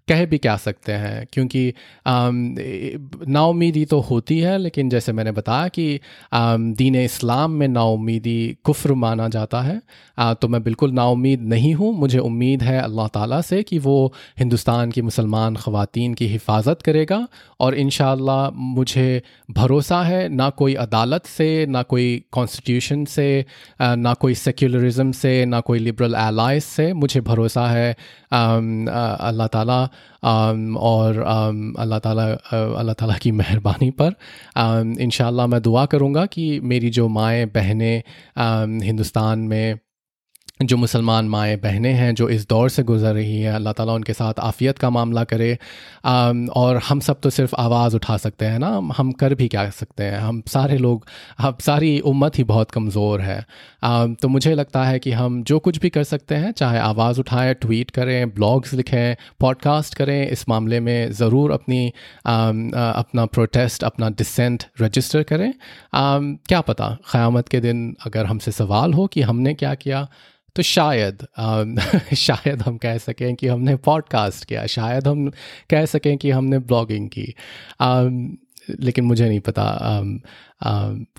कह 0.08 0.24
भी 0.26 0.38
क्या 0.38 0.56
सकते 0.56 0.92
हैं? 0.92 1.26
क्योंकि 1.32 1.72
नाउमीदी 3.28 3.84
तो 3.84 3.98
होती 4.00 4.38
है 4.40 4.56
लेकिन 4.58 4.88
जैसे 4.90 5.12
मैंने 5.12 5.32
बताया 5.32 5.68
कि 5.68 6.00
दीन 6.78 6.94
इस्लाम 6.96 7.50
में 7.52 7.66
नाउमीदी 7.68 8.56
कुफ्र 8.64 8.94
माना 8.94 9.28
जाता 9.28 9.60
है 9.62 9.80
आ, 10.18 10.34
तो 10.34 10.48
मैं 10.48 10.62
बिल्कुल 10.62 10.92
नाउमीद 10.92 11.42
नहीं 11.48 11.72
हूँ। 11.74 11.92
मुझे 11.98 12.18
उम्मीद 12.18 12.62
है 12.62 12.80
अल्लाह 12.80 13.08
ताला 13.08 13.40
से 13.40 13.62
कि 13.62 13.78
वो 13.78 14.12
हिंदुस्तान 14.38 14.90
की 14.90 15.02
मुसलमान 15.02 15.56
ख़वातीन 15.56 16.14
की 16.14 16.26
हिफाजत 16.28 16.82
करेगा 16.82 17.26
और 17.60 17.74
इन 17.74 17.90
मुझे 18.54 19.22
भरोसा 19.50 20.02
है 20.02 20.28
ना 20.28 20.48
कोई 20.58 20.74
अदालत 20.82 21.26
से 21.26 21.48
ना 21.66 21.82
कोई 21.82 22.22
कॉन्स्टिट्यूशन 22.32 23.04
से 23.04 23.44
ना 23.80 24.14
कोई 24.14 24.34
सेक्युलरिज्म 24.34 25.12
से 25.12 25.44
ना 25.46 25.60
कोई 25.60 25.78
लिबरल 25.78 26.14
एलाइज 26.18 26.62
से 26.62 26.92
मुझे 26.92 27.20
भरोसा 27.20 27.66
है 27.68 27.94
अल्लाह 28.32 29.46
ताला 29.46 29.80
और 30.80 31.18
अल्लाह 31.78 31.98
ताला 31.98 32.24
अल्लाह 32.80 32.94
ताला 32.94 33.16
की 33.22 33.30
मेहरबानी 33.32 33.90
पर। 34.00 34.14
इन 35.00 35.10
मैं 35.46 35.62
दुआ 35.62 35.84
करूँगा 35.86 36.26
कि 36.26 36.44
मेरी 36.60 36.90
जो 36.90 37.08
माएँ, 37.08 37.44
बहनें 37.46 38.02
हिंदुस्तान 38.84 39.38
में 39.38 39.78
जो 40.60 40.76
मुसलमान 40.76 41.28
माएँ 41.28 41.56
बहनें 41.56 41.92
हैं, 41.92 42.14
जो 42.14 42.28
इस 42.28 42.46
दौर 42.48 42.68
से 42.70 42.82
गुज़र 42.82 43.12
रही 43.14 43.40
हैं, 43.40 43.52
अल्लाह 43.52 43.72
ताला 43.72 43.92
उनके 43.92 44.12
साथ 44.12 44.38
आफ़ियत 44.40 44.78
का 44.78 44.90
मामला 44.90 45.24
करे। 45.24 45.56
और 46.04 46.76
हम 46.88 47.00
सब 47.00 47.20
तो 47.20 47.30
सिर्फ़ 47.30 47.54
आवाज़ 47.58 47.96
उठा 47.96 48.16
सकते 48.16 48.44
हैं 48.46 48.58
ना, 48.58 48.68
हम 48.96 49.12
कर 49.12 49.34
भी 49.34 49.48
क्या 49.48 49.68
सकते 49.70 50.04
हैं? 50.04 50.18
हम 50.18 50.42
सारे 50.48 50.76
लोग 50.78 51.06
हम 51.38 51.56
सारी 51.60 51.98
उम्मत 52.02 52.38
ही 52.38 52.44
बहुत 52.44 52.70
कमज़ोर 52.70 53.20
है। 53.20 53.40
तो 54.14 54.28
मुझे 54.28 54.54
लगता 54.54 54.84
है 54.84 54.98
कि 54.98 55.12
हम 55.12 55.42
जो 55.42 55.58
कुछ 55.58 55.78
भी 55.78 55.90
कर 55.90 56.04
सकते 56.04 56.34
हैं, 56.34 56.52
चाहे 56.52 56.78
आवाज़ 56.80 57.20
उठाएँ, 57.20 57.54
ट्वीट 57.54 57.90
करें, 57.90 58.34
ब्लॉग्स 58.34 58.74
लिखें, 58.74 59.16
पॉडकास्ट 59.40 59.94
करें, 59.94 60.28
इस 60.28 60.48
मामले 60.48 60.80
में 60.80 61.12
ज़रूर 61.12 61.52
अपनी 61.52 61.86
अपना 62.26 63.24
प्रोटेस्ट 63.28 63.84
अपना 63.84 64.10
डिसेंट 64.10 64.64
रजिस्टर 64.80 65.22
करें। 65.24 65.52
क्या 65.94 66.60
पता, 66.62 66.96
क़यामत 67.12 67.48
के 67.48 67.60
दिन 67.60 67.94
अगर 68.06 68.26
हमसे 68.26 68.52
सवाल 68.52 68.92
हो 68.92 69.06
कि 69.06 69.22
हमने 69.22 69.54
क्या 69.54 69.74
किया 69.76 70.06
तो 70.56 70.62
शायद 70.62 71.26
शायद 72.14 72.62
हम 72.62 72.76
कह 72.76 72.98
सकें 72.98 73.34
कि 73.34 73.46
हमने 73.46 73.76
पॉडकास्ट 73.76 74.44
किया, 74.44 74.66
शायद 74.66 75.08
हम 75.08 75.32
कह 75.70 75.84
सकें 75.84 76.18
कि 76.18 76.30
हमने 76.30 76.58
ब्लॉगिंग 76.58 77.08
की। 77.08 77.34
लेकिन 78.70 79.04
मुझे 79.04 79.28
नहीं 79.28 79.40
पता 79.40 79.66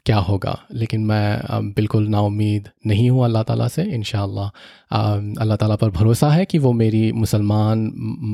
क्या 0.05 0.17
होगा। 0.17 0.57
लेकिन 0.73 1.01
मैं 1.05 1.71
बिल्कुल 1.75 2.07
नाउमीद 2.07 2.69
नहीं 2.87 3.09
हूँ 3.09 3.23
अल्लाह 3.25 3.43
ताला 3.43 3.67
से 3.67 3.83
इन 3.83 4.03
अल्लाह 4.03 5.55
ताला 5.55 5.75
पर 5.75 5.89
भरोसा 5.89 6.29
है 6.29 6.45
कि 6.45 6.57
वो 6.57 6.71
मेरी 6.73 7.11
मुसलमान 7.13 7.91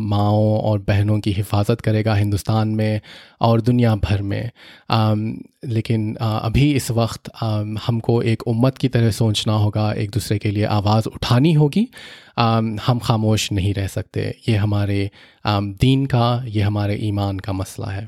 माओं 0.10 0.60
और 0.60 0.80
बहनों 0.88 1.20
की 1.20 1.32
हिफाजत 1.32 1.82
करेगा 1.82 2.16
हिंदुस्तान 2.16 2.68
में 2.76 3.02
और 3.42 3.62
दुनिया 3.62 3.96
भर 3.96 4.22
में। 4.22 4.50
लेकिन 5.68 6.16
अभी 6.16 6.72
इस 6.74 6.92
वक्त 6.92 7.32
हमको 7.86 8.22
एक 8.24 8.48
उम्मत 8.48 8.78
की 8.78 8.88
तरह 8.88 9.12
सोचना 9.12 9.54
होगा, 9.56 9.92
एक 9.94 10.12
दूसरे 10.12 10.38
के 10.38 10.52
लिए 10.52 10.66
आवाज़ 10.78 11.08
उठानी 11.08 11.54
होगी। 11.54 11.88
हम 12.40 13.00
खामोश 13.04 13.52
नहीं 13.52 13.74
रह 13.74 13.88
सकते। 13.88 14.30
ये 14.50 14.56
हमारे 14.58 15.10
दीन 15.48 16.06
का, 16.06 16.44
ये 16.48 16.62
हमारे 16.62 16.96
ईमान 17.10 17.40
का 17.40 17.54
मसला 17.54 17.92
है। 17.92 18.08